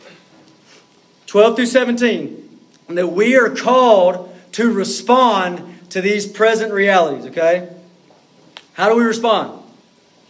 [1.27, 7.69] 12 through 17, that we are called to respond to these present realities, okay?
[8.73, 9.63] How do we respond?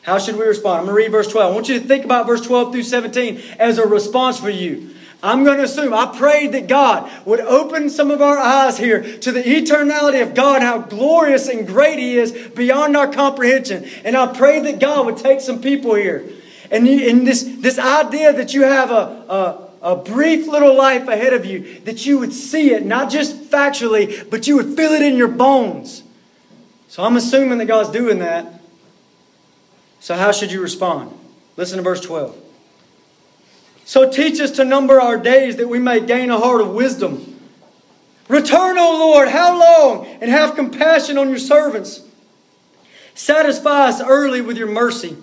[0.02, 0.80] How should we respond?
[0.80, 1.52] I'm going to read verse 12.
[1.52, 4.94] I want you to think about verse 12 through 17 as a response for you.
[5.22, 9.02] I'm going to assume, I prayed that God would open some of our eyes here
[9.20, 13.86] to the eternality of God, how glorious and great He is beyond our comprehension.
[14.06, 16.26] And I prayed that God would take some people here.
[16.72, 21.34] And, and this, this idea that you have a, a a brief little life ahead
[21.34, 25.02] of you, that you would see it, not just factually, but you would feel it
[25.02, 26.04] in your bones.
[26.88, 28.62] So I'm assuming that God's doing that.
[30.02, 31.12] So, how should you respond?
[31.58, 32.36] Listen to verse 12.
[33.90, 37.40] So, teach us to number our days that we may gain a heart of wisdom.
[38.28, 40.06] Return, O Lord, how long?
[40.22, 42.04] And have compassion on your servants.
[43.16, 45.18] Satisfy us early with your mercy,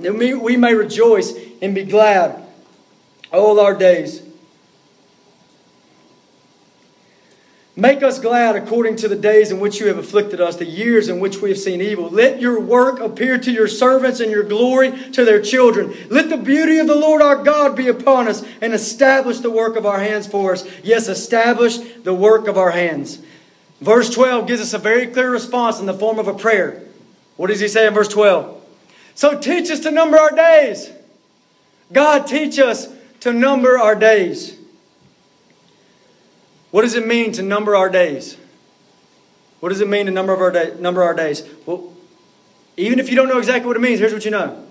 [0.00, 1.32] that we may rejoice
[1.62, 2.46] and be glad
[3.32, 4.20] all our days.
[7.76, 11.08] Make us glad according to the days in which you have afflicted us, the years
[11.08, 12.08] in which we have seen evil.
[12.08, 15.92] Let your work appear to your servants and your glory to their children.
[16.08, 19.74] Let the beauty of the Lord our God be upon us and establish the work
[19.74, 20.64] of our hands for us.
[20.84, 23.20] Yes, establish the work of our hands.
[23.80, 26.80] Verse 12 gives us a very clear response in the form of a prayer.
[27.36, 28.64] What does he say in verse 12?
[29.16, 30.92] So teach us to number our days.
[31.92, 32.88] God, teach us
[33.20, 34.56] to number our days.
[36.74, 38.36] What does it mean to number our days?
[39.60, 41.48] What does it mean to number, of our day, number our days?
[41.66, 41.92] Well,
[42.76, 44.66] even if you don't know exactly what it means, here's what you know.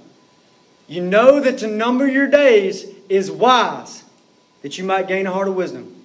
[0.86, 4.04] You know that to number your days is wise,
[4.64, 5.96] that you might gain a heart of wisdom.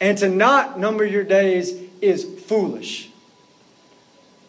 [0.00, 3.10] And to not number your days is foolish.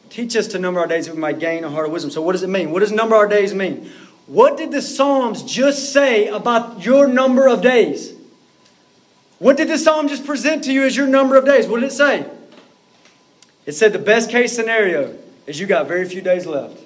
[0.10, 2.10] Teach us to number our days that we might gain a heart of wisdom.
[2.10, 2.72] So, what does it mean?
[2.72, 3.92] What does number our days mean?
[4.26, 8.15] What did the Psalms just say about your number of days?
[9.40, 11.68] What did the Psalm just present to you as your number of days?
[11.68, 12.26] What did it say?
[13.66, 15.18] It said the best case scenario
[15.48, 16.80] is you got very few days left.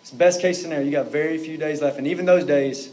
[0.00, 0.84] It's the best case scenario.
[0.84, 1.98] You got very few days left.
[1.98, 2.92] And even those days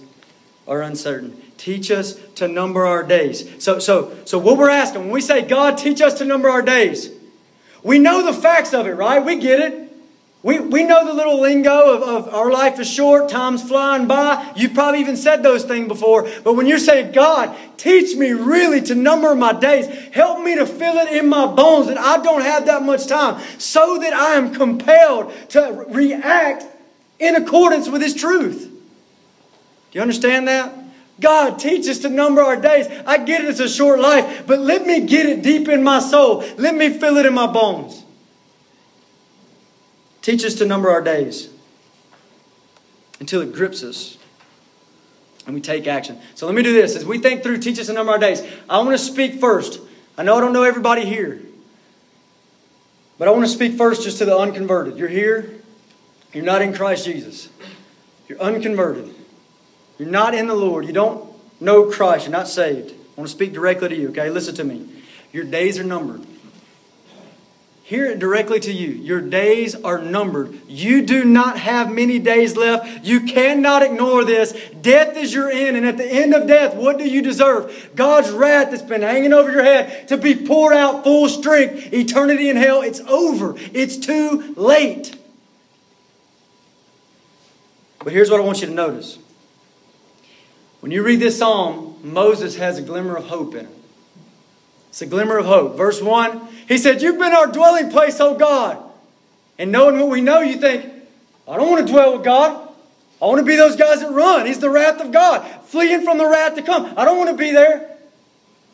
[0.68, 1.41] are uncertain.
[1.58, 3.64] Teach us to number our days.
[3.64, 6.62] So, so, so what we're asking, when we say, God, teach us to number our
[6.62, 7.12] days,
[7.84, 9.24] we know the facts of it, right?
[9.24, 9.91] We get it.
[10.44, 14.52] We, we know the little lingo of, of our life is short, time's flying by.
[14.56, 16.28] You've probably even said those things before.
[16.44, 20.66] But when you're saying, God, teach me really to number my days, help me to
[20.66, 24.34] feel it in my bones that I don't have that much time, so that I
[24.34, 26.66] am compelled to react
[27.20, 28.68] in accordance with His truth.
[29.92, 30.74] Do you understand that?
[31.20, 32.88] God, teach us to number our days.
[33.06, 36.00] I get it, it's a short life, but let me get it deep in my
[36.00, 36.44] soul.
[36.58, 38.01] Let me feel it in my bones.
[40.22, 41.49] Teach us to number our days
[43.19, 44.17] until it grips us
[45.45, 46.19] and we take action.
[46.36, 46.95] So let me do this.
[46.95, 48.43] As we think through, teach us to number our days.
[48.69, 49.80] I want to speak first.
[50.17, 51.41] I know I don't know everybody here,
[53.17, 54.97] but I want to speak first just to the unconverted.
[54.97, 55.51] You're here,
[56.34, 57.49] you're not in Christ Jesus,
[58.28, 59.13] you're unconverted,
[59.97, 62.91] you're not in the Lord, you don't know Christ, you're not saved.
[62.91, 64.30] I want to speak directly to you, okay?
[64.30, 64.88] Listen to me.
[65.32, 66.26] Your days are numbered.
[67.92, 68.88] Hear it directly to you.
[68.88, 70.62] Your days are numbered.
[70.66, 73.04] You do not have many days left.
[73.06, 74.54] You cannot ignore this.
[74.82, 77.92] Death is your end, and at the end of death, what do you deserve?
[77.94, 81.92] God's wrath that's been hanging over your head to be poured out full strength.
[81.92, 83.56] Eternity in hell, it's over.
[83.74, 85.14] It's too late.
[88.00, 89.20] But here's what I want you to notice.
[90.80, 93.78] When you read this psalm, Moses has a glimmer of hope in it.
[94.92, 95.76] It's a glimmer of hope.
[95.76, 98.82] Verse 1, he said, You've been our dwelling place, O God.
[99.57, 100.86] And knowing what we know, you think,
[101.47, 102.69] I don't want to dwell with God.
[103.22, 104.45] I want to be those guys that run.
[104.45, 106.93] He's the wrath of God, fleeing from the wrath to come.
[106.97, 107.88] I don't want to be there.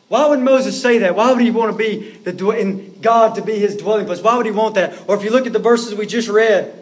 [0.08, 1.14] Why would Moses say that?
[1.14, 4.22] Why would he want to be the in God to be his dwelling place?
[4.22, 4.94] Why would he want that?
[5.06, 6.74] Or if you look at the verses we just read,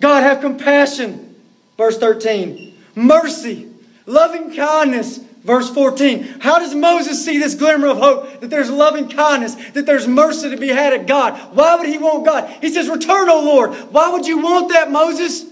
[0.00, 1.36] God have compassion,
[1.76, 3.70] verse 13, mercy,
[4.06, 6.40] loving kindness, Verse 14.
[6.40, 10.50] How does Moses see this glimmer of hope that there's loving kindness, that there's mercy
[10.50, 11.38] to be had at God?
[11.56, 12.54] Why would he want God?
[12.60, 13.70] He says, Return, O Lord.
[13.90, 15.46] Why would you want that, Moses?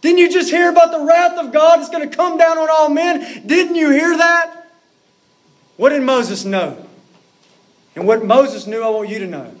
[0.00, 2.68] Didn't you just hear about the wrath of God that's going to come down on
[2.70, 3.44] all men?
[3.44, 4.68] Didn't you hear that?
[5.76, 6.86] What did Moses know?
[7.96, 9.52] And what Moses knew, I want you to know.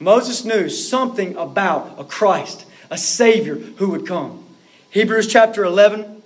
[0.00, 4.46] Moses knew something about a Christ, a Savior who would come.
[4.88, 6.17] Hebrews chapter 11,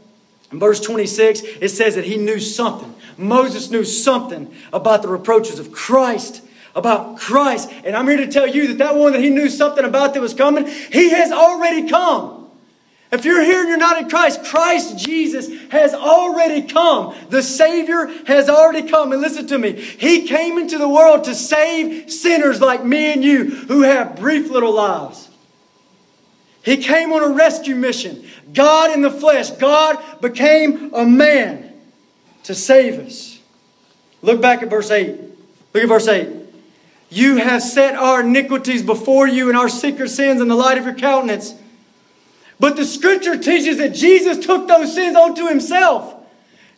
[0.61, 2.95] verse 26, it says that he knew something.
[3.17, 6.43] Moses knew something about the reproaches of Christ
[6.75, 7.71] about Christ.
[7.85, 10.21] And I'm here to tell you that that one that he knew something about that
[10.21, 12.51] was coming, he has already come.
[13.11, 17.15] If you're here and you're not in Christ, Christ Jesus has already come.
[17.29, 19.13] The Savior has already come.
[19.13, 19.73] And listen to me.
[19.73, 24.51] He came into the world to save sinners like me and you who have brief
[24.51, 25.29] little lives.
[26.65, 28.25] He came on a rescue mission.
[28.53, 29.51] God in the flesh.
[29.51, 31.73] God became a man
[32.45, 33.41] to save us.
[34.23, 35.19] Look back at verse 8.
[35.75, 36.29] Look at verse 8.
[37.11, 40.85] You have set our iniquities before you and our secret sins in the light of
[40.85, 41.55] your countenance.
[42.59, 46.15] But the scripture teaches that Jesus took those sins onto himself.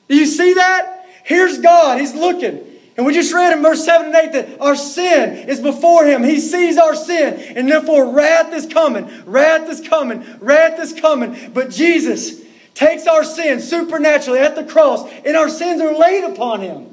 [0.09, 1.07] Do you see that?
[1.25, 2.01] Here's God.
[2.01, 2.74] He's looking.
[2.97, 6.23] And we just read in verse 7 and 8 that our sin is before him.
[6.23, 7.57] He sees our sin.
[7.57, 9.11] And therefore, wrath is coming.
[9.27, 10.25] Wrath is coming.
[10.41, 11.51] Wrath is coming.
[11.53, 12.41] But Jesus
[12.75, 16.91] takes our sin supernaturally at the cross, and our sins are laid upon him.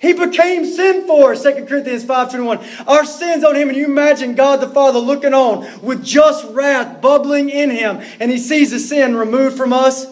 [0.00, 2.88] He became sin for us, 2 Corinthians 5.21.
[2.88, 7.00] Our sins on him, and you imagine God the Father looking on with just wrath
[7.00, 10.06] bubbling in him, and he sees the sin removed from us,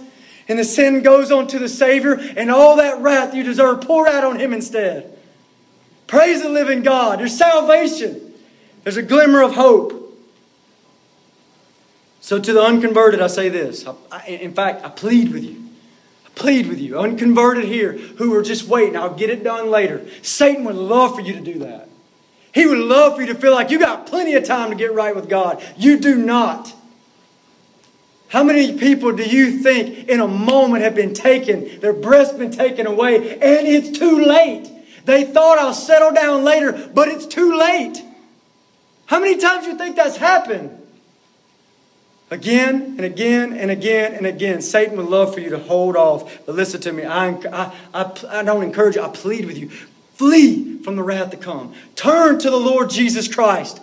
[0.46, 4.08] and the sin goes on to the Savior, and all that wrath you deserve poured
[4.08, 5.16] out on him instead.
[6.10, 7.20] Praise the living God.
[7.20, 8.32] There's salvation.
[8.82, 10.18] There's a glimmer of hope.
[12.20, 13.86] So to the unconverted, I say this.
[14.10, 15.68] I, in fact, I plead with you
[16.26, 20.04] I plead with you, unconverted here, who are just waiting, I'll get it done later.
[20.20, 21.88] Satan would love for you to do that.
[22.52, 24.92] He would love for you to feel like you got plenty of time to get
[24.92, 25.62] right with God.
[25.76, 26.74] You do not.
[28.30, 32.50] How many people do you think in a moment have been taken, their breath's been
[32.50, 34.68] taken away, and it's too late?
[35.10, 38.00] They thought I'll settle down later, but it's too late.
[39.06, 40.70] How many times do you think that's happened?
[42.30, 46.46] Again and again and again and again, Satan would love for you to hold off.
[46.46, 49.70] But listen to me, I, I, I, I don't encourage you, I plead with you.
[50.14, 51.74] Flee from the wrath to come.
[51.96, 53.80] Turn to the Lord Jesus Christ.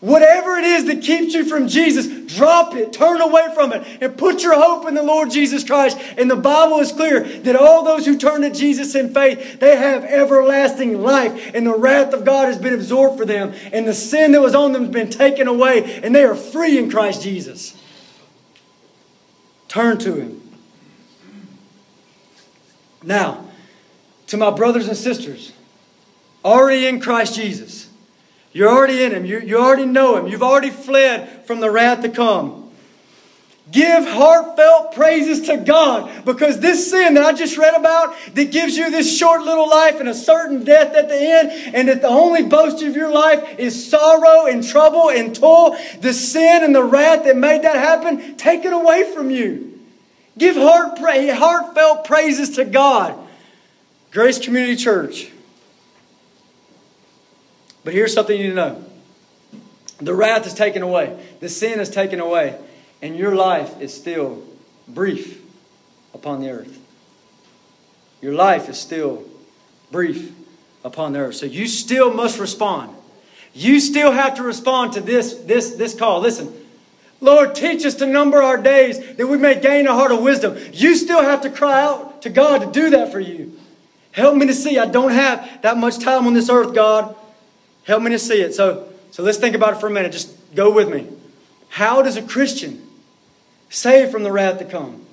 [0.00, 4.16] Whatever it is that keeps you from Jesus, drop it, turn away from it, and
[4.16, 5.98] put your hope in the Lord Jesus Christ.
[6.16, 9.76] And the Bible is clear that all those who turn to Jesus in faith, they
[9.76, 13.92] have everlasting life, and the wrath of God has been absorbed for them, and the
[13.92, 17.20] sin that was on them has been taken away, and they are free in Christ
[17.20, 17.76] Jesus.
[19.68, 20.40] Turn to Him.
[23.02, 23.44] Now,
[24.28, 25.52] to my brothers and sisters,
[26.42, 27.89] already in Christ Jesus,
[28.52, 32.02] you're already in Him, you, you already know Him, you've already fled from the wrath
[32.02, 32.60] to come.
[33.70, 38.76] Give heartfelt praises to God because this sin that I just read about that gives
[38.76, 42.08] you this short little life and a certain death at the end, and that the
[42.08, 46.82] only boast of your life is sorrow and trouble and toil, the sin and the
[46.82, 49.78] wrath that made that happen, take it away from you.
[50.36, 53.16] Give heart, heartfelt praises to God.
[54.10, 55.30] Grace Community Church.
[57.84, 58.84] But here's something you need to know
[59.98, 62.58] the wrath is taken away, the sin is taken away
[63.02, 64.42] and your life is still
[64.86, 65.40] brief
[66.14, 66.78] upon the earth.
[68.20, 69.24] Your life is still
[69.90, 70.32] brief
[70.84, 71.36] upon the earth.
[71.36, 72.94] So you still must respond.
[73.54, 76.20] You still have to respond to this, this, this call.
[76.20, 76.52] Listen,
[77.20, 80.56] Lord, teach us to number our days that we may gain a heart of wisdom.
[80.72, 83.58] You still have to cry out to God to do that for you.
[84.12, 84.78] Help me to see.
[84.78, 87.14] I don't have that much time on this earth, God.
[87.90, 88.54] Help me to see it.
[88.54, 90.12] So, so let's think about it for a minute.
[90.12, 91.08] Just go with me.
[91.70, 92.86] How does a Christian
[93.70, 95.06] save from the wrath to come.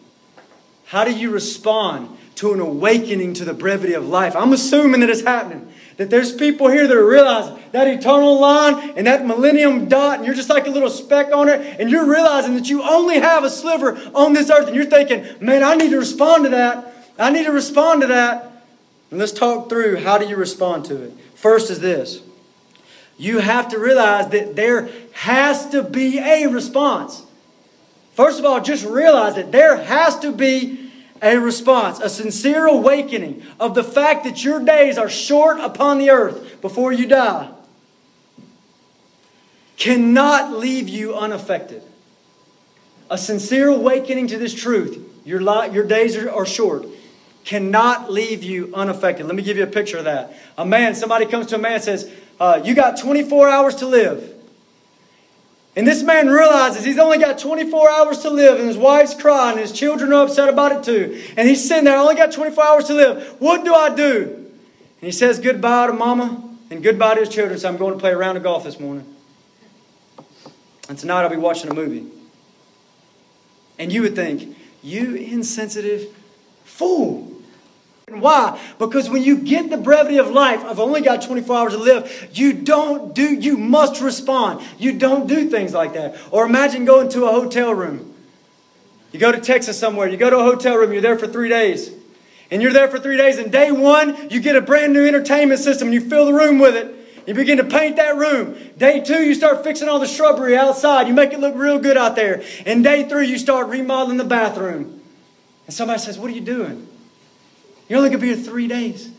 [0.86, 4.36] How do you respond to an awakening to the brevity of life?
[4.36, 5.72] I'm assuming that it's happening.
[5.98, 10.26] That there's people here that are realizing that eternal line and that millennium dot, and
[10.26, 13.44] you're just like a little speck on it, and you're realizing that you only have
[13.44, 16.94] a sliver on this earth, and you're thinking, man, I need to respond to that.
[17.18, 18.64] I need to respond to that.
[19.10, 21.14] And let's talk through how do you respond to it.
[21.36, 22.22] First is this
[23.18, 27.26] you have to realize that there has to be a response.
[28.14, 30.92] First of all, just realize that there has to be
[31.22, 36.12] a response, a sincere awakening of the fact that your days are short upon the
[36.12, 37.50] earth before you die.
[39.78, 41.84] Cannot leave you unaffected.
[43.10, 46.86] A sincere awakening to this truth, your, li- your days are, are short,
[47.48, 49.26] cannot leave you unaffected.
[49.26, 50.38] Let me give you a picture of that.
[50.58, 53.88] A man, somebody comes to a man and says, uh, You got 24 hours to
[53.88, 54.34] live.
[55.78, 59.54] And this man realizes he's only got 24 hours to live, and his wife's crying,
[59.54, 61.24] and his children are upset about it too.
[61.38, 63.36] And he's sitting there, I only got 24 hours to live.
[63.40, 64.24] What do I do?
[64.34, 67.58] And he says goodbye to mama and goodbye to his children.
[67.60, 69.06] So I'm going to play a round of golf this morning.
[70.90, 72.08] And tonight I'll be watching a movie.
[73.80, 76.14] And you would think, you insensitive
[76.66, 77.37] fool.
[78.10, 78.58] Why?
[78.80, 82.30] Because when you get the brevity of life, I've only got 24 hours to live,
[82.32, 84.66] you don't do, you must respond.
[84.78, 86.18] You don't do things like that.
[86.32, 88.14] Or imagine going to a hotel room.
[89.12, 91.50] You go to Texas somewhere, you go to a hotel room, you're there for three
[91.50, 91.92] days.
[92.50, 95.60] And you're there for three days, and day one, you get a brand new entertainment
[95.60, 96.94] system, and you fill the room with it.
[97.28, 98.56] You begin to paint that room.
[98.78, 101.10] Day two, you start fixing all the shrubbery outside.
[101.10, 102.42] You make it look real good out there.
[102.66, 105.02] And day three, you start remodeling the bathroom.
[105.66, 106.88] And somebody says, What are you doing?
[107.88, 109.12] You're only going to be here three days.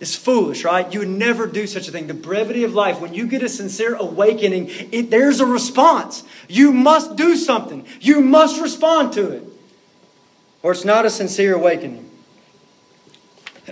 [0.00, 0.92] It's foolish, right?
[0.92, 2.08] You would never do such a thing.
[2.08, 6.24] The brevity of life, when you get a sincere awakening, it, there's a response.
[6.48, 9.44] You must do something, you must respond to it.
[10.62, 12.10] Or it's not a sincere awakening.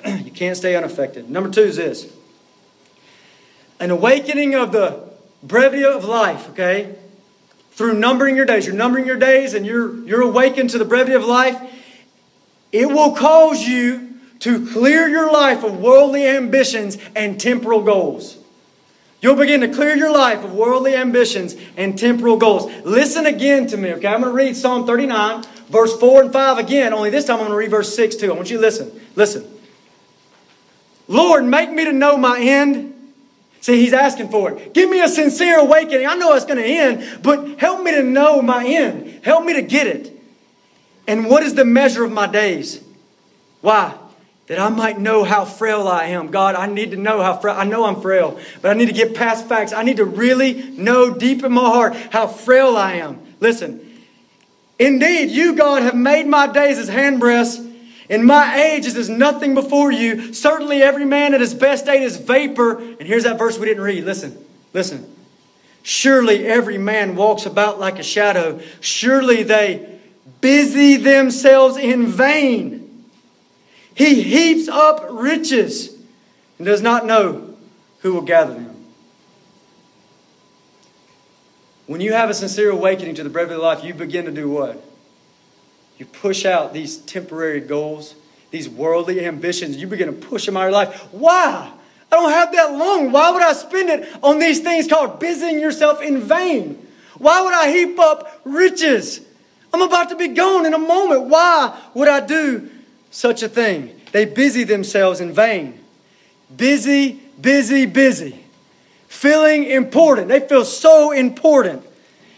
[0.07, 1.28] you can't stay unaffected.
[1.28, 2.12] Number two is this
[3.81, 5.03] an awakening of the
[5.43, 6.95] brevity of life, okay?
[7.72, 8.66] Through numbering your days.
[8.66, 11.59] You're numbering your days and you're, you're awakened to the brevity of life.
[12.73, 18.39] It will cause you to clear your life of worldly ambitions and temporal goals.
[19.21, 22.73] You'll begin to clear your life of worldly ambitions and temporal goals.
[22.85, 24.09] Listen again to me, okay?
[24.09, 27.41] I'm going to read Psalm 39, verse 4 and 5 again, only this time I'm
[27.41, 28.33] going to read verse 6 too.
[28.33, 28.99] I want you to listen.
[29.16, 29.47] Listen.
[31.07, 32.95] Lord, make me to know my end.
[33.61, 34.73] See, he's asking for it.
[34.73, 36.07] Give me a sincere awakening.
[36.07, 39.21] I know it's going to end, but help me to know my end.
[39.23, 40.20] Help me to get it.
[41.11, 42.80] And what is the measure of my days?
[43.62, 43.98] Why?
[44.46, 46.30] That I might know how frail I am.
[46.30, 47.56] God, I need to know how frail.
[47.56, 49.72] I know I'm frail, but I need to get past facts.
[49.72, 53.20] I need to really know deep in my heart how frail I am.
[53.40, 53.84] Listen.
[54.78, 57.58] Indeed, you, God, have made my days as handbreadths,
[58.08, 60.32] and my age is as nothing before you.
[60.32, 62.78] Certainly, every man at his best day is vapor.
[62.78, 64.04] And here's that verse we didn't read.
[64.04, 65.12] Listen, listen.
[65.82, 68.61] Surely every man walks about like a shadow.
[68.80, 69.90] Surely they
[70.41, 73.05] busy themselves in vain.
[73.95, 75.97] He heaps up riches
[76.59, 77.55] and does not know
[78.01, 78.76] who will gather them.
[81.86, 84.49] When you have a sincere awakening to the brevity of life, you begin to do
[84.49, 84.82] what?
[85.99, 88.14] You push out these temporary goals,
[88.51, 89.76] these worldly ambitions.
[89.76, 91.09] You begin to push them out of your life.
[91.12, 91.72] Why?
[92.12, 93.12] I don't have that long.
[93.12, 96.86] Why would I spend it on these things called busying yourself in vain?
[97.18, 99.20] Why would I heap up riches?
[99.73, 101.25] I'm about to be gone in a moment.
[101.25, 102.71] Why would I do
[103.11, 104.01] such a thing?
[104.12, 105.79] They busy themselves in vain.
[106.55, 108.41] Busy, busy, busy.
[109.09, 110.29] Feeling important.
[110.29, 111.85] They feel so important.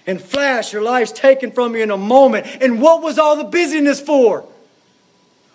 [0.06, 2.46] And flash, your life's taken from you in a moment.
[2.60, 4.46] And what was all the busyness for?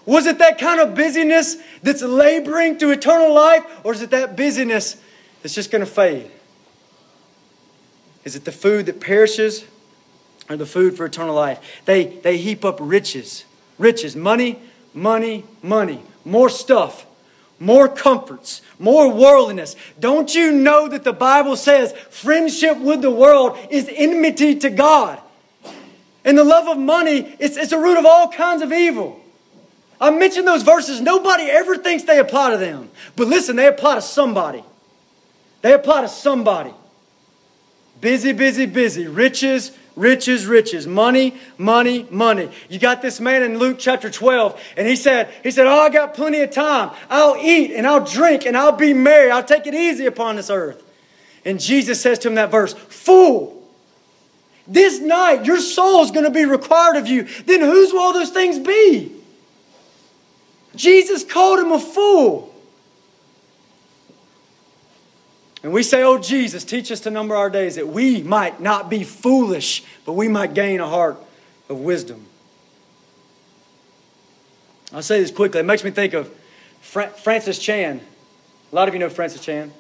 [0.06, 3.64] Was it that kind of busyness that's laboring to eternal life?
[3.84, 4.96] Or is it that busyness
[5.42, 6.32] that's just going to fade?
[8.24, 9.66] Is it the food that perishes
[10.50, 11.82] or the food for eternal life.
[11.86, 13.46] They, they heap up riches,
[13.78, 14.60] riches, money,
[14.94, 17.06] money, money, more stuff,
[17.60, 19.76] more comforts, more worldliness.
[20.00, 25.20] Don't you know that the Bible says friendship with the world is enmity to God?
[26.24, 29.22] And the love of money, is, it's a root of all kinds of evil.
[30.00, 31.02] I mentioned those verses.
[31.02, 32.90] Nobody ever thinks they apply to them.
[33.16, 34.64] But listen, they apply to somebody.
[35.62, 36.74] They apply to somebody.
[38.00, 39.08] Busy, busy, busy.
[39.08, 42.50] Riches, riches, riches, money, money, money.
[42.70, 45.90] You got this man in Luke chapter 12, and he said, he said, Oh, I
[45.90, 46.92] got plenty of time.
[47.10, 49.32] I'll eat and I'll drink and I'll be merry.
[49.32, 50.84] I'll take it easy upon this earth.
[51.44, 53.54] And Jesus says to him that verse, Fool,
[54.68, 57.24] this night your soul is going to be required of you.
[57.46, 59.12] Then whose will all those things be?
[60.76, 62.54] Jesus called him a fool.
[65.68, 68.90] And we say, Oh, Jesus, teach us to number our days that we might not
[68.90, 71.22] be foolish, but we might gain a heart
[71.68, 72.26] of wisdom.
[74.94, 75.60] I'll say this quickly.
[75.60, 76.34] It makes me think of
[76.80, 78.00] Francis Chan.
[78.72, 79.74] A lot of you know Francis Chan.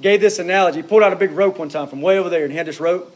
[0.00, 0.80] Gave this analogy.
[0.80, 2.66] He pulled out a big rope one time from way over there, and he had
[2.66, 3.14] this rope.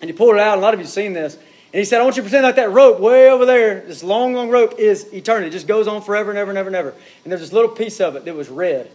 [0.00, 1.34] And he pulled it out, a lot of you have seen this.
[1.34, 4.02] And he said, I want you to pretend like that rope way over there, this
[4.02, 5.48] long, long rope, is eternity.
[5.48, 6.94] It just goes on forever and ever and ever and ever.
[7.24, 8.90] And there's this little piece of it that was red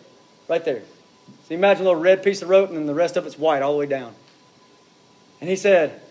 [0.48, 0.82] right there.
[1.48, 3.38] So you imagine a little red piece of rope, and then the rest of it's
[3.38, 4.16] white all the way down.
[5.40, 6.02] And he said,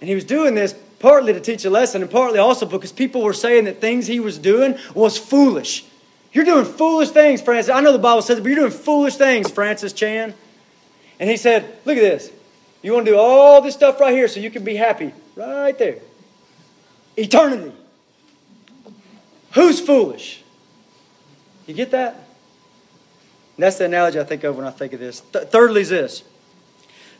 [0.00, 3.22] and he was doing this partly to teach a lesson, and partly also because people
[3.22, 5.84] were saying that things he was doing was foolish.
[6.32, 7.74] You're doing foolish things, Francis.
[7.74, 10.32] I know the Bible says it, but you're doing foolish things, Francis Chan.
[11.20, 12.30] And he said, Look at this.
[12.80, 15.12] You want to do all this stuff right here so you can be happy.
[15.36, 15.98] Right there.
[17.16, 17.72] Eternity.
[19.52, 20.42] Who's foolish?
[21.66, 22.21] You get that?
[23.62, 25.20] That's the analogy I think of when I think of this.
[25.32, 26.24] Th- thirdly, is this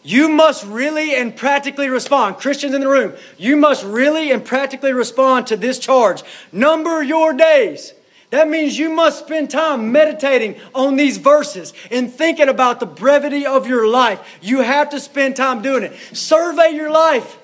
[0.03, 2.39] You must really and practically respond.
[2.39, 6.23] Christians in the room, you must really and practically respond to this charge.
[6.51, 7.95] Number your days.
[8.31, 13.45] That means you must spend time meditating on these verses and thinking about the brevity
[13.45, 14.39] of your life.
[14.41, 15.95] You have to spend time doing it.
[16.17, 17.37] Survey your life.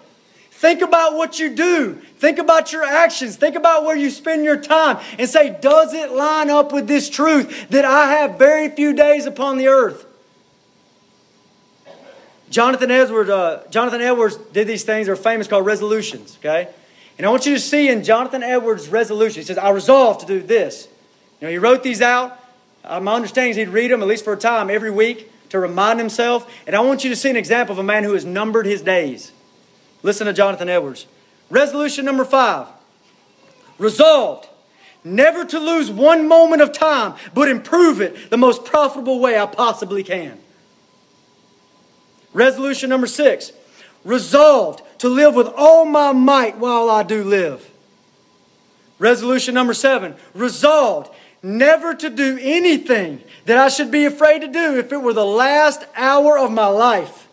[0.59, 1.94] Think about what you do.
[2.16, 3.36] Think about your actions.
[3.36, 7.09] Think about where you spend your time and say, does it line up with this
[7.09, 10.04] truth that I have very few days upon the earth?
[12.50, 15.06] Jonathan Edwards, uh, Jonathan Edwards did these things.
[15.06, 16.68] They're famous called resolutions, okay?
[17.18, 20.26] And I want you to see in Jonathan Edwards' resolution, he says, I resolve to
[20.26, 20.88] do this.
[21.40, 22.36] You know, he wrote these out.
[22.82, 25.61] Uh, my understanding is he'd read them at least for a time every week to
[25.61, 26.52] remind himself.
[26.66, 28.82] And I want you to see an example of a man who has numbered his
[28.82, 29.30] days.
[30.03, 31.07] Listen to Jonathan Edwards.
[31.51, 32.66] Resolution number five
[33.78, 34.49] resolved
[35.05, 39.46] never to lose one moment of time, but improve it the most profitable way I
[39.46, 40.38] possibly can.
[42.32, 43.53] Resolution number six
[44.05, 47.68] resolved to live with all my might while I do live.
[48.99, 54.78] Resolution number seven resolved never to do anything that I should be afraid to do
[54.78, 57.27] if it were the last hour of my life.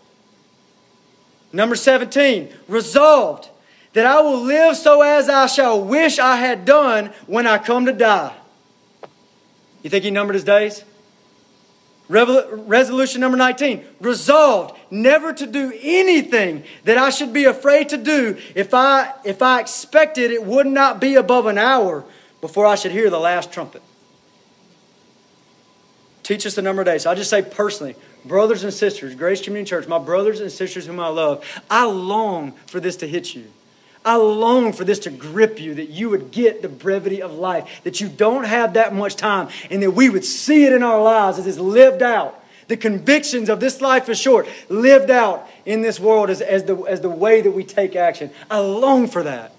[1.55, 3.47] Number 17, resolved
[3.93, 7.85] that I will live so as I shall wish I had done when I come
[7.85, 8.35] to die.
[9.81, 10.83] You think he numbered his days?
[12.09, 18.37] Resolution number 19 resolved never to do anything that I should be afraid to do
[18.53, 22.03] if I, if I expected it would not be above an hour
[22.41, 23.81] before I should hear the last trumpet.
[26.21, 27.03] Teach us the number of days.
[27.03, 27.95] So I just say personally,
[28.27, 32.53] brothers and sisters, Grace Community Church, my brothers and sisters whom I love, I long
[32.67, 33.45] for this to hit you.
[34.03, 37.81] I long for this to grip you, that you would get the brevity of life,
[37.83, 41.01] that you don't have that much time, and that we would see it in our
[41.01, 42.39] lives as it's lived out.
[42.67, 46.77] The convictions of this life is short, lived out in this world as, as, the,
[46.83, 48.29] as the way that we take action.
[48.49, 49.53] I long for that.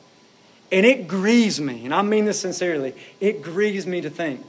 [0.71, 4.45] And it grieves me, and I mean this sincerely, it grieves me to think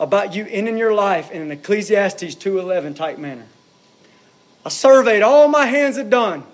[0.00, 3.46] about you ending your life in an Ecclesiastes 2.11 type manner.
[4.64, 6.44] I surveyed all my hands had done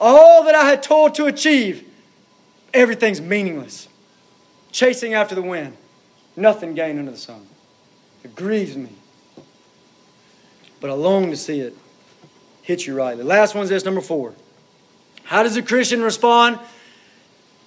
[0.00, 1.86] all that I had toiled to achieve,
[2.72, 3.88] everything's meaningless.
[4.72, 5.76] Chasing after the wind,
[6.36, 7.46] nothing gained under the sun.
[8.24, 8.90] It grieves me.
[10.80, 11.76] But I long to see it
[12.62, 13.16] hit you right.
[13.16, 14.34] The last one's this, number four.
[15.22, 16.58] How does a Christian respond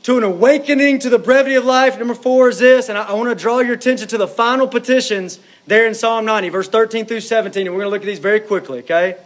[0.07, 1.99] to an awakening to the brevity of life?
[1.99, 4.65] Number four is this, and I, I want to draw your attention to the final
[4.65, 8.05] petitions there in Psalm 90, verse 13 through 17, and we're going to look at
[8.05, 9.17] these very quickly, okay?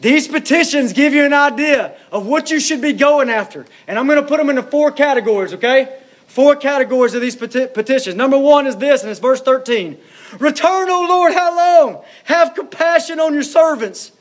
[0.00, 3.66] These petitions give you an idea of what you should be going after.
[3.88, 5.98] And I'm going to put them into four categories, okay?
[6.28, 8.14] Four categories of these petitions.
[8.14, 9.98] Number one is this, and it's verse 13
[10.38, 12.04] Return, O Lord, how long?
[12.22, 14.12] Have compassion on your servants.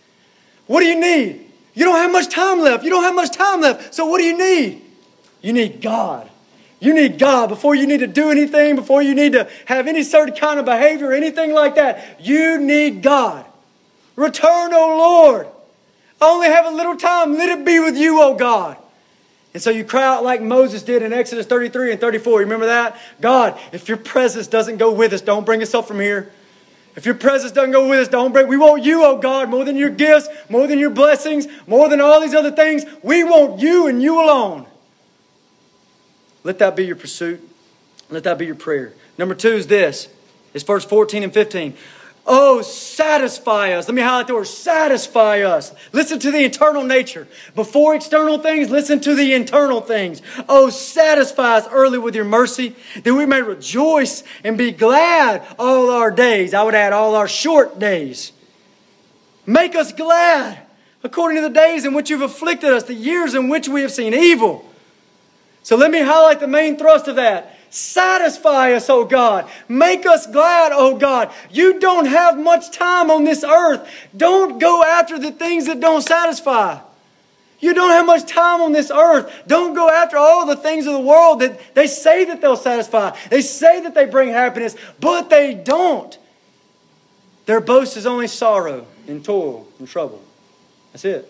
[0.66, 1.52] What do you need?
[1.76, 2.84] You don't have much time left.
[2.84, 3.94] You don't have much time left.
[3.94, 4.87] So, what do you need?
[5.42, 6.30] You need God.
[6.80, 10.04] You need God before you need to do anything, before you need to have any
[10.04, 12.18] certain kind of behavior, anything like that.
[12.20, 13.46] You need God.
[14.16, 15.48] Return, O Lord.
[16.22, 17.34] I only have a little time.
[17.34, 18.78] Let it be with you, O God.
[19.54, 22.42] And so you cry out like Moses did in Exodus 33 and 34.
[22.42, 23.00] You remember that?
[23.22, 26.32] God, if your presence doesn't go with us, don't bring us up from here.
[26.96, 28.48] If your presence doesn't go with us, don't bring.
[28.48, 32.02] We want you, oh God, more than your gifts, more than your blessings, more than
[32.02, 32.86] all these other things.
[33.04, 34.66] We want you and you alone.
[36.48, 37.42] Let that be your pursuit.
[38.10, 38.94] Let that be your prayer.
[39.18, 40.08] Number two is this.
[40.54, 41.74] It's verse 14 and 15.
[42.26, 43.90] Oh, satisfy us.
[43.90, 45.74] Let me highlight the word satisfy us.
[45.92, 47.28] Listen to the internal nature.
[47.54, 50.22] Before external things, listen to the internal things.
[50.48, 55.90] Oh, satisfy us early with your mercy, that we may rejoice and be glad all
[55.90, 56.54] our days.
[56.54, 58.32] I would add all our short days.
[59.46, 60.60] Make us glad
[61.04, 63.92] according to the days in which you've afflicted us, the years in which we have
[63.92, 64.67] seen evil.
[65.68, 67.54] So let me highlight the main thrust of that.
[67.70, 69.50] Satisfy us, oh God.
[69.68, 71.30] Make us glad, oh God.
[71.52, 73.86] You don't have much time on this earth.
[74.16, 76.80] Don't go after the things that don't satisfy.
[77.60, 79.30] You don't have much time on this earth.
[79.46, 83.18] Don't go after all the things of the world that they say that they'll satisfy.
[83.30, 86.18] They say that they bring happiness, but they don't.
[87.46, 90.24] Their boast is only sorrow and toil and trouble.
[90.94, 91.30] That's it.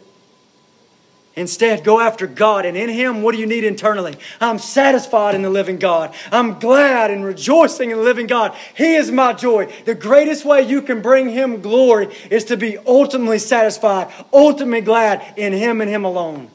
[1.38, 2.66] Instead, go after God.
[2.66, 4.16] And in Him, what do you need internally?
[4.42, 6.16] I'm satisfied in the living God.
[6.32, 8.58] I'm glad and rejoicing in the living God.
[8.76, 9.72] He is my joy.
[9.86, 15.38] The greatest way you can bring Him glory is to be ultimately satisfied, ultimately glad
[15.38, 16.50] in Him and Him alone.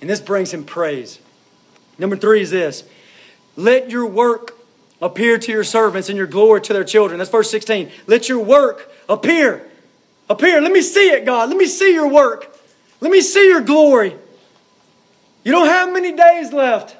[0.00, 1.18] And this brings Him praise.
[1.98, 2.84] Number three is this
[3.56, 4.56] let your work
[5.02, 7.18] appear to your servants and your glory to their children.
[7.18, 7.90] That's verse 16.
[8.06, 9.68] Let your work appear.
[10.30, 10.60] Appear.
[10.60, 11.48] let me see it, God.
[11.48, 12.54] Let me see your work.
[13.00, 14.14] Let me see your glory.
[15.44, 16.96] You don't have many days left.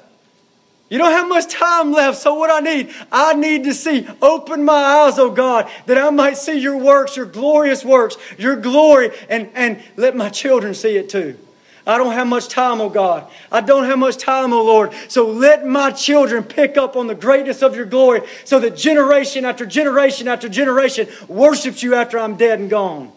[0.89, 4.07] You don't have much time left, so what I need, I need to see.
[4.23, 8.55] Open my eyes, oh God, that I might see your works, your glorious works, your
[8.55, 11.37] glory, and, and let my children see it too.
[11.85, 13.29] I don't have much time, oh God.
[13.51, 14.93] I don't have much time, oh Lord.
[15.09, 19.45] So let my children pick up on the greatness of your glory so that generation
[19.45, 23.11] after generation after generation worships you after I'm dead and gone.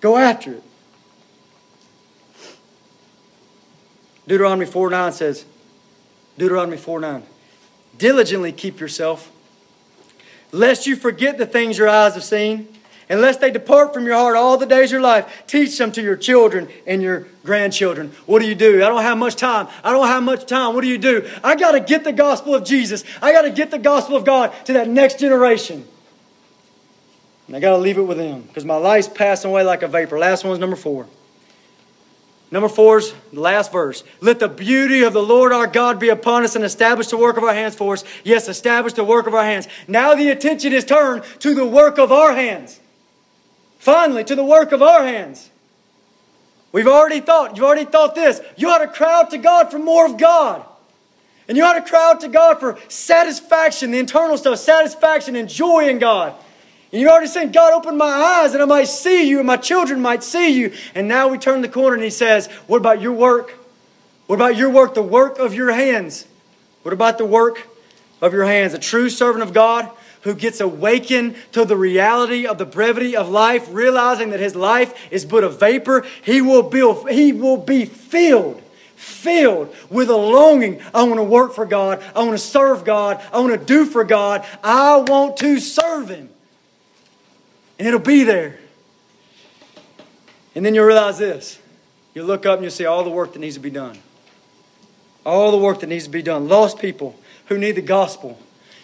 [0.00, 0.62] Go after it.
[4.26, 5.44] Deuteronomy 4 9 says,
[6.36, 7.22] Deuteronomy 4 9,
[7.96, 9.30] diligently keep yourself,
[10.52, 12.68] lest you forget the things your eyes have seen,
[13.08, 15.44] and lest they depart from your heart all the days of your life.
[15.46, 18.10] Teach them to your children and your grandchildren.
[18.26, 18.82] What do you do?
[18.82, 19.68] I don't have much time.
[19.84, 20.74] I don't have much time.
[20.74, 21.30] What do you do?
[21.44, 23.04] I got to get the gospel of Jesus.
[23.22, 25.86] I got to get the gospel of God to that next generation.
[27.46, 29.88] And I got to leave it with them because my life's passing away like a
[29.88, 30.18] vapor.
[30.18, 31.06] Last one's number four.
[32.50, 34.04] Number four is the last verse.
[34.20, 37.36] Let the beauty of the Lord our God be upon us and establish the work
[37.36, 38.04] of our hands for us.
[38.24, 39.66] Yes, establish the work of our hands.
[39.88, 42.80] Now the attention is turned to the work of our hands.
[43.78, 45.50] Finally, to the work of our hands.
[46.72, 48.40] We've already thought, you've already thought this.
[48.56, 50.64] You ought to cry out to God for more of God.
[51.48, 55.48] And you ought to cry out to God for satisfaction, the internal stuff, satisfaction and
[55.48, 56.34] joy in God.
[56.92, 59.56] And you already saying, God, open my eyes and I might see you and my
[59.56, 60.72] children might see you.
[60.94, 63.52] And now we turn the corner and he says, What about your work?
[64.26, 66.26] What about your work, the work of your hands?
[66.82, 67.66] What about the work
[68.20, 68.74] of your hands?
[68.74, 69.90] A true servant of God
[70.22, 75.12] who gets awakened to the reality of the brevity of life, realizing that his life
[75.12, 76.80] is but a vapor, he will be,
[77.12, 78.62] he will be filled
[78.96, 80.80] filled with a longing.
[80.94, 82.02] I want to work for God.
[82.14, 83.22] I want to serve God.
[83.32, 84.44] I want to do for God.
[84.64, 86.30] I want to serve Him.
[87.78, 88.58] And it'll be there.
[90.54, 91.58] And then you'll realize this.
[92.14, 93.98] You look up and you'll see all the work that needs to be done.
[95.24, 96.48] All the work that needs to be done.
[96.48, 98.38] Lost people who need the gospel.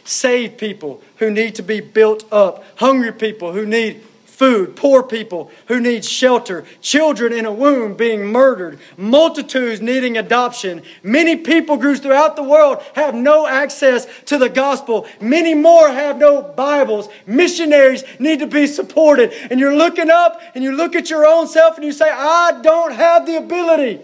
[0.04, 2.64] Saved people who need to be built up.
[2.76, 4.02] Hungry people who need
[4.42, 10.82] food, poor people who need shelter, children in a womb being murdered, multitudes needing adoption.
[11.04, 15.06] Many people groups throughout the world have no access to the gospel.
[15.20, 17.08] Many more have no Bibles.
[17.24, 19.32] Missionaries need to be supported.
[19.48, 22.58] And you're looking up and you look at your own self and you say, I
[22.64, 24.00] don't have the ability,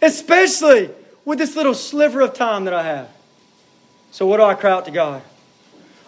[0.00, 0.88] especially
[1.26, 3.10] with this little sliver of time that I have.
[4.10, 5.20] So, what do I cry out to God?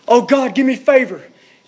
[0.08, 1.22] Oh, God, give me favor.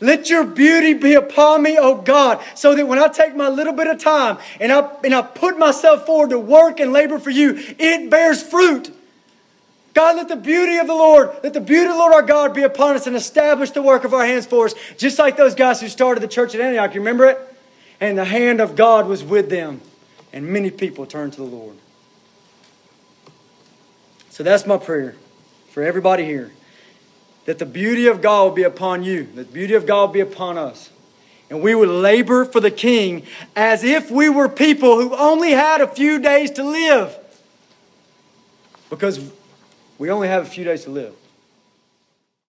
[0.04, 3.72] Let your beauty be upon me, oh God, so that when I take my little
[3.72, 7.30] bit of time and I, and I put myself forward to work and labor for
[7.30, 8.94] you, it bears fruit.
[9.94, 12.52] God, let the beauty of the Lord, let the beauty of the Lord our God
[12.52, 15.54] be upon us and establish the work of our hands for us, just like those
[15.54, 16.92] guys who started the church at Antioch.
[16.92, 17.38] You remember it?
[17.98, 19.80] And the hand of God was with them,
[20.34, 21.76] and many people turned to the Lord.
[24.28, 25.14] So that's my prayer
[25.70, 26.52] for everybody here
[27.44, 30.14] that the beauty of God will be upon you, that the beauty of God will
[30.14, 30.90] be upon us.
[31.50, 33.24] And we would labor for the King
[33.54, 37.16] as if we were people who only had a few days to live.
[38.88, 39.30] Because
[39.98, 41.14] we only have a few days to live.